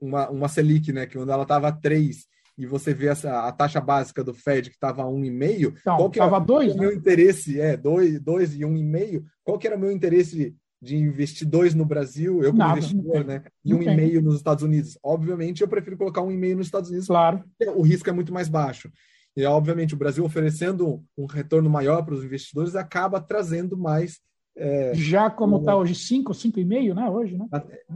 uma, 0.00 0.30
uma 0.30 0.48
Selic, 0.48 0.92
né, 0.92 1.04
que 1.04 1.16
quando 1.16 1.32
ela 1.32 1.42
estava 1.42 1.72
3 1.72 2.28
e 2.58 2.66
você 2.66 2.92
vê 2.92 3.06
essa, 3.06 3.46
a 3.46 3.52
taxa 3.52 3.80
básica 3.80 4.24
do 4.24 4.34
Fed 4.34 4.68
que 4.68 4.76
estava 4.76 5.04
1,5, 5.04 5.74
então, 5.80 5.96
qual 5.96 6.10
que 6.10 6.18
estava 6.18 6.40
2, 6.40 6.74
né? 6.74 6.80
meu 6.80 6.92
interesse? 6.92 7.60
É, 7.60 7.76
2, 7.76 8.20
2 8.20 8.54
e 8.56 8.58
1,5. 8.60 9.24
Qual 9.44 9.58
que 9.58 9.66
era 9.68 9.76
o 9.76 9.78
meu 9.78 9.92
interesse 9.92 10.56
de 10.82 10.96
investir 10.96 11.46
2 11.48 11.74
no 11.74 11.84
Brasil, 11.84 12.42
eu 12.42 12.50
como 12.50 12.58
Nada, 12.58 12.78
investidor, 12.78 13.24
né? 13.24 13.44
E 13.64 13.72
1,5 13.72 14.20
nos 14.20 14.36
Estados 14.36 14.64
Unidos? 14.64 14.98
Obviamente, 15.02 15.62
eu 15.62 15.68
prefiro 15.68 15.96
colocar 15.96 16.20
1,5 16.20 16.56
nos 16.56 16.66
Estados 16.66 16.90
Unidos, 16.90 17.06
claro. 17.06 17.44
o 17.76 17.82
risco 17.82 18.10
é 18.10 18.12
muito 18.12 18.32
mais 18.32 18.48
baixo. 18.48 18.90
E, 19.36 19.44
obviamente, 19.44 19.94
o 19.94 19.96
Brasil 19.96 20.24
oferecendo 20.24 21.00
um 21.16 21.26
retorno 21.26 21.70
maior 21.70 22.04
para 22.04 22.14
os 22.14 22.24
investidores 22.24 22.74
acaba 22.74 23.20
trazendo 23.20 23.78
mais. 23.78 24.18
É, 24.60 24.92
Já 24.92 25.30
como 25.30 25.58
está 25.58 25.76
hoje, 25.76 25.94
5, 25.94 26.32
5,5, 26.32 26.94
né? 26.94 27.08
Hoje, 27.08 27.38
né? 27.38 27.46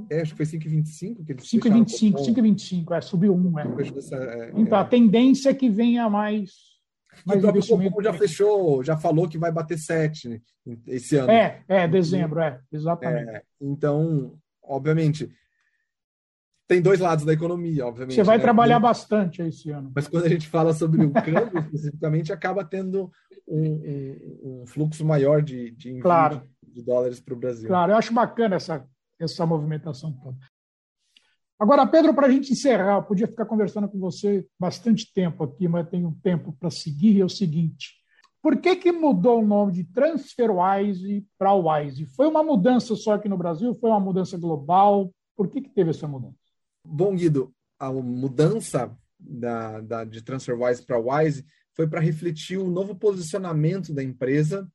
É, 0.09 0.20
acho 0.20 0.31
que 0.35 0.46
foi 0.46 0.59
5,25 0.59 1.25
que 1.27 1.33
eles 1.33 1.44
5,25, 1.44 2.14
5,25, 2.14 2.96
é, 2.96 3.01
subiu 3.01 3.35
um. 3.35 3.59
É. 3.59 3.64
é. 3.64 4.53
então, 4.55 4.79
a 4.79 4.85
tendência 4.85 5.51
é 5.51 5.55
que 5.55 5.68
venha 5.68 6.09
mais. 6.09 6.53
mais 7.27 7.42
o 7.42 7.53
Copom 7.53 8.03
já 8.03 8.12
fechou, 8.12 8.85
já 8.85 8.96
falou 8.96 9.29
que 9.29 9.37
vai 9.37 9.51
bater 9.51 9.77
7 9.77 10.29
né, 10.29 10.40
esse 10.87 11.16
ano. 11.16 11.33
É, 11.33 11.64
é, 11.66 11.88
dezembro, 11.88 12.38
é, 12.38 12.61
exatamente. 12.70 13.31
É, 13.31 13.42
então, 13.61 14.35
obviamente, 14.62 15.29
tem 16.68 16.81
dois 16.81 17.01
lados 17.01 17.25
da 17.25 17.33
economia, 17.33 17.87
obviamente. 17.87 18.14
Você 18.14 18.22
vai 18.22 18.38
né? 18.38 18.42
trabalhar 18.42 18.79
bastante 18.79 19.42
esse 19.42 19.68
ano. 19.70 19.90
Mas 19.92 20.07
quando 20.07 20.27
a 20.27 20.29
gente 20.29 20.46
fala 20.46 20.72
sobre 20.72 21.05
o 21.05 21.11
câmbio, 21.11 21.59
especificamente, 21.59 22.33
acaba 22.33 22.64
tendo 22.64 23.11
um, 23.48 23.62
um, 23.64 24.62
um 24.62 24.66
fluxo 24.66 25.05
maior 25.05 25.42
de, 25.42 25.72
de 25.72 25.98
claro. 25.98 26.52
De 26.72 26.82
dólares 26.82 27.20
para 27.20 27.35
o 27.35 27.37
Brasil. 27.37 27.68
Claro, 27.68 27.92
eu 27.92 27.96
acho 27.96 28.12
bacana 28.12 28.56
essa, 28.56 28.87
essa 29.18 29.46
movimentação 29.46 30.12
toda. 30.12 30.38
Agora, 31.58 31.87
Pedro, 31.87 32.12
para 32.12 32.26
a 32.26 32.30
gente 32.30 32.52
encerrar, 32.52 32.96
eu 32.96 33.02
podia 33.04 33.28
ficar 33.28 33.46
conversando 33.46 33.88
com 33.88 33.98
você 33.98 34.44
bastante 34.58 35.12
tempo 35.12 35.44
aqui, 35.44 35.68
mas 35.68 35.88
tenho 35.88 36.08
um 36.08 36.14
tempo 36.20 36.52
para 36.58 36.70
seguir, 36.70 37.20
é 37.20 37.24
o 37.24 37.28
seguinte. 37.28 38.02
Por 38.42 38.61
que, 38.61 38.74
que 38.74 38.90
mudou 38.90 39.40
o 39.40 39.46
nome 39.46 39.72
de 39.72 39.85
TransferWise 39.85 41.24
para 41.38 41.54
Wise? 41.54 42.06
Foi 42.06 42.26
uma 42.26 42.42
mudança 42.42 42.96
só 42.96 43.12
aqui 43.12 43.28
no 43.28 43.38
Brasil? 43.38 43.72
Foi 43.74 43.90
uma 43.90 44.00
mudança 44.00 44.37
global? 44.37 45.14
Por 45.37 45.48
que, 45.48 45.61
que 45.61 45.68
teve 45.68 45.90
essa 45.90 46.08
mudança? 46.08 46.35
Bom, 46.85 47.14
Guido, 47.14 47.54
a 47.78 47.92
mudança 47.92 48.92
da, 49.16 49.80
da, 49.80 50.04
de 50.04 50.20
TransferWise 50.20 50.85
para 50.85 50.98
Wise 50.98 51.46
foi 51.74 51.87
para 51.87 52.00
refletir 52.00 52.58
o 52.58 52.68
novo 52.68 52.96
posicionamento 52.96 53.94
da 53.94 54.02
empresa, 54.02 54.68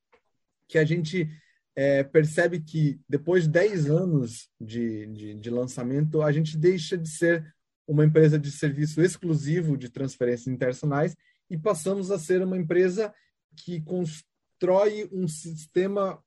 que 0.70 0.78
a 0.78 0.86
gente 0.86 1.30
é, 1.78 2.04
percebe 2.04 2.60
que 2.60 3.00
depois 3.08 3.44
de 3.44 3.52
10 3.52 3.92
anos 3.92 4.50
de, 4.60 5.06
de, 5.06 5.36
de, 5.36 5.50
lançamento, 5.52 6.24
a 6.24 6.32
gente 6.32 6.58
deixa 6.58 6.98
de 6.98 7.08
ser 7.08 7.54
uma 7.88 8.04
empresa 8.04 8.40
de 8.40 8.50
serviço 8.50 9.00
exclusivo 9.00 9.78
de 9.78 9.88
transferências 9.88 10.48
internacionais 10.48 11.16
e 11.48 11.56
passamos 11.56 12.10
a 12.10 12.18
ser 12.18 12.42
uma 12.42 12.58
empresa 12.58 13.14
que 13.56 13.80
constrói 13.82 15.08
um 15.12 15.28
sistema 15.28 16.20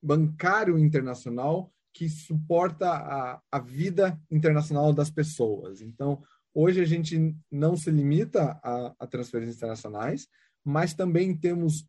bancário 0.00 0.78
internacional 0.78 1.72
que 1.92 2.08
suporta 2.08 2.88
a, 2.88 3.42
a 3.50 3.58
vida 3.58 4.16
internacional 4.30 4.92
das 4.92 5.10
pessoas. 5.10 5.80
Então, 5.80 6.22
hoje 6.54 6.80
a 6.80 6.86
gente 6.86 7.36
não 7.50 7.76
se 7.76 7.90
limita 7.90 8.56
a, 8.62 8.94
a 9.00 9.06
transferências 9.08 9.56
internacionais, 9.56 10.28
mas 10.64 10.94
também 10.94 11.36
temos 11.36 11.84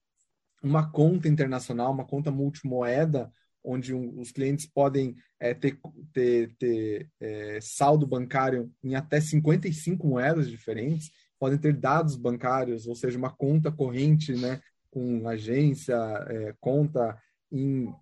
uma 0.63 0.89
conta 0.89 1.27
internacional, 1.27 1.91
uma 1.91 2.05
conta 2.05 2.31
multimoeda, 2.31 3.31
onde 3.63 3.93
um, 3.93 4.19
os 4.19 4.31
clientes 4.31 4.65
podem 4.65 5.15
é, 5.39 5.53
ter, 5.53 5.79
ter, 6.11 6.55
ter 6.57 7.09
é, 7.19 7.59
saldo 7.61 8.07
bancário 8.07 8.71
em 8.83 8.95
até 8.95 9.21
55 9.21 10.07
moedas 10.07 10.49
diferentes, 10.49 11.11
podem 11.37 11.57
ter 11.57 11.73
dados 11.73 12.15
bancários, 12.15 12.87
ou 12.87 12.95
seja, 12.95 13.17
uma 13.17 13.29
conta 13.29 13.71
corrente, 13.71 14.33
né, 14.33 14.61
com 14.89 15.27
agência, 15.27 15.95
é, 16.29 16.55
conta 16.59 17.17
em 17.51 17.93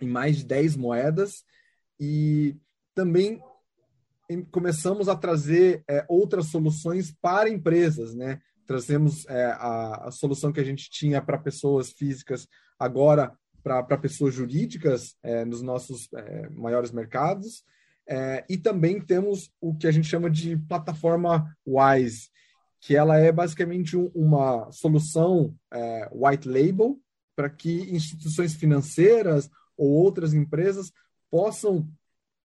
em 0.00 0.08
mais 0.08 0.38
de 0.38 0.44
10 0.44 0.76
moedas 0.76 1.44
e 1.98 2.56
também 2.94 3.40
começamos 4.50 5.08
a 5.08 5.16
trazer 5.16 5.84
é, 5.88 6.04
outras 6.08 6.46
soluções 6.46 7.12
para 7.20 7.50
empresas, 7.50 8.14
né? 8.14 8.40
Trazemos 8.66 9.26
é, 9.26 9.46
a, 9.46 10.06
a, 10.06 10.10
solução 10.10 10.52
que 10.52 10.60
a 10.60 10.64
gente 10.64 10.88
tinha 10.90 11.20
para 11.20 11.38
pessoas 11.38 11.90
físicas 11.90 12.46
agora 12.78 13.32
para 13.62 13.96
pessoas 13.96 14.34
jurídicas 14.34 15.16
é, 15.22 15.44
nos 15.44 15.62
nossos 15.62 16.12
é, 16.12 16.48
maiores 16.50 16.92
mercados. 16.92 17.64
É, 18.06 18.44
e 18.48 18.58
também 18.58 19.00
temos 19.00 19.50
o 19.58 19.74
que 19.74 19.86
a 19.86 19.90
gente 19.90 20.06
chama 20.06 20.28
de 20.30 20.56
plataforma 20.68 21.56
Wise, 21.66 22.28
que 22.80 22.94
ela 22.94 23.16
é 23.16 23.32
basicamente 23.32 23.96
uma 24.14 24.70
solução 24.70 25.54
é, 25.72 26.10
white 26.12 26.46
label 26.46 26.98
para 27.34 27.48
que 27.48 27.90
instituições 27.90 28.54
financeiras 28.54 29.48
ou 29.76 29.90
outras 29.90 30.34
empresas 30.34 30.92
possam 31.30 31.88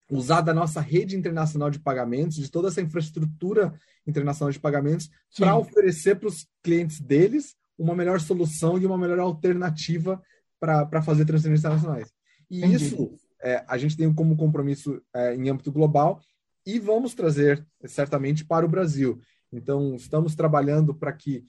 usar 0.10 0.42
da 0.42 0.54
nossa 0.54 0.80
rede 0.80 1.16
internacional 1.16 1.70
de 1.70 1.80
pagamentos, 1.80 2.38
de 2.38 2.50
toda 2.50 2.68
essa 2.68 2.82
infraestrutura 2.82 3.74
internacional 4.06 4.52
de 4.52 4.60
pagamentos, 4.60 5.10
para 5.38 5.58
oferecer 5.58 6.16
para 6.16 6.30
os 6.30 6.48
clientes 6.62 7.00
deles 7.00 7.56
uma 7.78 7.96
melhor 7.96 8.20
solução 8.20 8.78
e 8.78 8.86
uma 8.86 8.98
melhor 8.98 9.20
alternativa 9.20 10.22
para 10.60 11.02
fazer 11.02 11.26
transferências 11.26 11.66
internacionais. 11.66 12.14
E 12.50 12.60
Entendi. 12.60 12.76
isso 12.76 13.18
é, 13.42 13.64
a 13.68 13.78
gente 13.78 13.98
tem 13.98 14.12
como 14.14 14.38
compromisso 14.38 15.02
é, 15.14 15.36
em 15.36 15.50
âmbito 15.50 15.72
global 15.72 16.22
e 16.66 16.80
vamos 16.80 17.14
trazer 17.14 17.66
certamente 17.86 18.46
para 18.46 18.66
o 18.66 18.70
Brasil. 18.70 19.20
Então, 19.52 19.96
estamos 19.96 20.36
trabalhando 20.36 20.94
para 20.94 21.14
que 21.14 21.46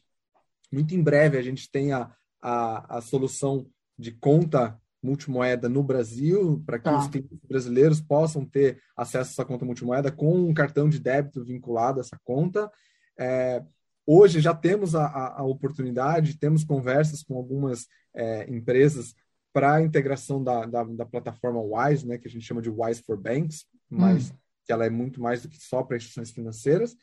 muito 0.71 0.95
em 0.95 1.03
breve 1.03 1.39
a 1.39 1.43
gente 1.43 1.71
tenha 1.71 2.11
a, 2.41 2.99
a 2.99 3.01
solução 3.01 3.67
de 3.99 4.13
conta 4.13 4.79
multimoeda 5.07 5.69
no 5.69 5.83
Brasil, 5.83 6.63
para 6.67 6.79
que 6.79 6.85
tá. 6.85 6.99
os 6.99 7.07
clientes 7.07 7.39
brasileiros 7.49 8.01
possam 8.01 8.45
ter 8.45 8.81
acesso 8.97 9.31
a 9.31 9.33
essa 9.33 9.45
conta 9.45 9.65
multimoeda 9.65 10.11
com 10.11 10.35
um 10.35 10.53
cartão 10.53 10.89
de 10.89 10.99
débito 10.99 11.45
vinculado 11.45 12.01
a 12.01 12.03
essa 12.03 12.19
conta. 12.25 12.71
É, 13.19 13.63
hoje 14.05 14.41
já 14.41 14.53
temos 14.53 14.95
a, 14.95 15.07
a, 15.07 15.41
a, 15.41 15.45
oportunidade, 15.45 16.39
temos 16.39 16.65
conversas 16.65 17.23
com 17.23 17.37
algumas 17.37 17.87
é, 18.15 18.51
empresas 18.51 19.15
para 19.53 19.75
a 19.75 19.83
integração 19.83 20.43
da, 20.43 20.67
da, 20.67 20.85
da, 20.85 21.07
plataforma 21.07 21.61
Wise, 21.61 22.07
né, 22.07 22.19
que 22.19 22.29
a 22.29 22.31
gente 22.31 22.45
chama 22.45 22.61
de 22.61 22.69
Wise 22.69 23.03
for 23.03 23.17
Banks, 23.17 23.65
mas 23.89 24.31
hum. 24.31 24.35
que 24.67 24.73
ela 24.73 24.85
é 24.85 24.91
muito 24.91 25.21
mais 25.23 25.43
do 25.43 25.49
que 25.49 25.59
só 25.59 25.83
para 25.83 25.97
instituições 25.97 26.31
financeiras. 26.31 26.95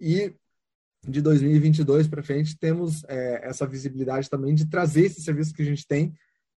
E 0.00 0.34
de 1.08 1.20
2022 1.22 2.08
para 2.08 2.22
frente 2.22 2.58
temos 2.58 3.04
é, 3.04 3.40
essa 3.48 3.66
visibilidade 3.66 4.28
também 4.28 4.54
de 4.54 4.66
trazer 4.66 5.06
esses 5.06 5.24
serviços 5.24 5.52
que 5.52 5.62
a 5.62 5.64
gente 5.64 5.86
tem 5.86 6.14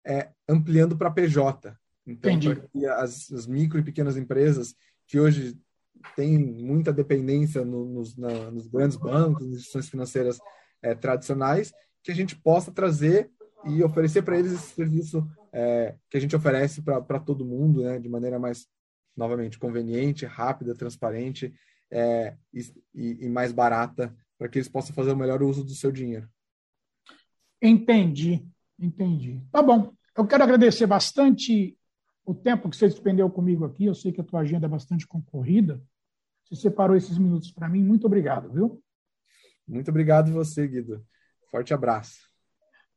é, 0.09 0.31
ampliando 0.47 0.97
para 0.97 1.11
PJ. 1.11 1.77
Então, 2.07 2.31
as, 2.97 3.31
as, 3.31 3.45
micro 3.45 3.77
e 3.77 3.83
pequenas 3.83 4.17
empresas 4.17 4.75
que 5.05 5.19
hoje 5.19 5.55
têm 6.15 6.39
muita 6.39 6.91
dependência 6.91 7.63
no, 7.63 7.85
nos, 7.85 8.17
na, 8.17 8.49
nos, 8.49 8.67
grandes 8.67 8.97
bancos, 8.97 9.45
nas 9.45 9.57
instituições 9.57 9.89
financeiras 9.89 10.39
é, 10.81 10.95
tradicionais, 10.95 11.71
que 12.01 12.11
a 12.11 12.15
gente 12.15 12.35
possa 12.35 12.71
trazer 12.71 13.29
e 13.65 13.83
oferecer 13.83 14.23
para 14.23 14.39
eles 14.39 14.53
esse 14.53 14.73
serviço 14.73 15.29
é, 15.53 15.95
que 16.09 16.17
a 16.17 16.19
gente 16.19 16.35
oferece 16.35 16.81
para 16.81 17.19
todo 17.19 17.45
mundo, 17.45 17.83
né, 17.83 17.99
de 17.99 18.09
maneira 18.09 18.39
mais, 18.39 18.67
novamente, 19.15 19.59
conveniente, 19.59 20.25
rápida, 20.25 20.73
transparente 20.73 21.53
é, 21.91 22.35
e, 22.51 23.25
e 23.25 23.29
mais 23.29 23.51
barata, 23.51 24.15
para 24.37 24.47
que 24.47 24.57
eles 24.57 24.69
possam 24.69 24.95
fazer 24.95 25.11
o 25.11 25.17
melhor 25.17 25.43
uso 25.43 25.63
do 25.63 25.75
seu 25.75 25.91
dinheiro. 25.91 26.27
Entendi. 27.61 28.47
Entendi. 28.79 29.41
Tá 29.51 29.61
bom. 29.61 29.93
Eu 30.19 30.27
quero 30.27 30.43
agradecer 30.43 30.85
bastante 30.85 31.75
o 32.25 32.35
tempo 32.35 32.69
que 32.69 32.75
você 32.75 32.89
despendeu 32.89 33.29
comigo 33.29 33.63
aqui. 33.63 33.85
Eu 33.85 33.95
sei 33.95 34.11
que 34.11 34.19
a 34.19 34.23
tua 34.23 34.41
agenda 34.41 34.65
é 34.65 34.69
bastante 34.69 35.07
concorrida. 35.07 35.81
Você 36.43 36.57
separou 36.57 36.97
esses 36.97 37.17
minutos 37.17 37.53
para 37.53 37.69
mim. 37.69 37.81
Muito 37.81 38.05
obrigado, 38.05 38.51
viu? 38.51 38.83
Muito 39.65 39.89
obrigado 39.89 40.33
você, 40.33 40.67
Guido. 40.67 41.01
Forte 41.49 41.73
abraço. 41.73 42.17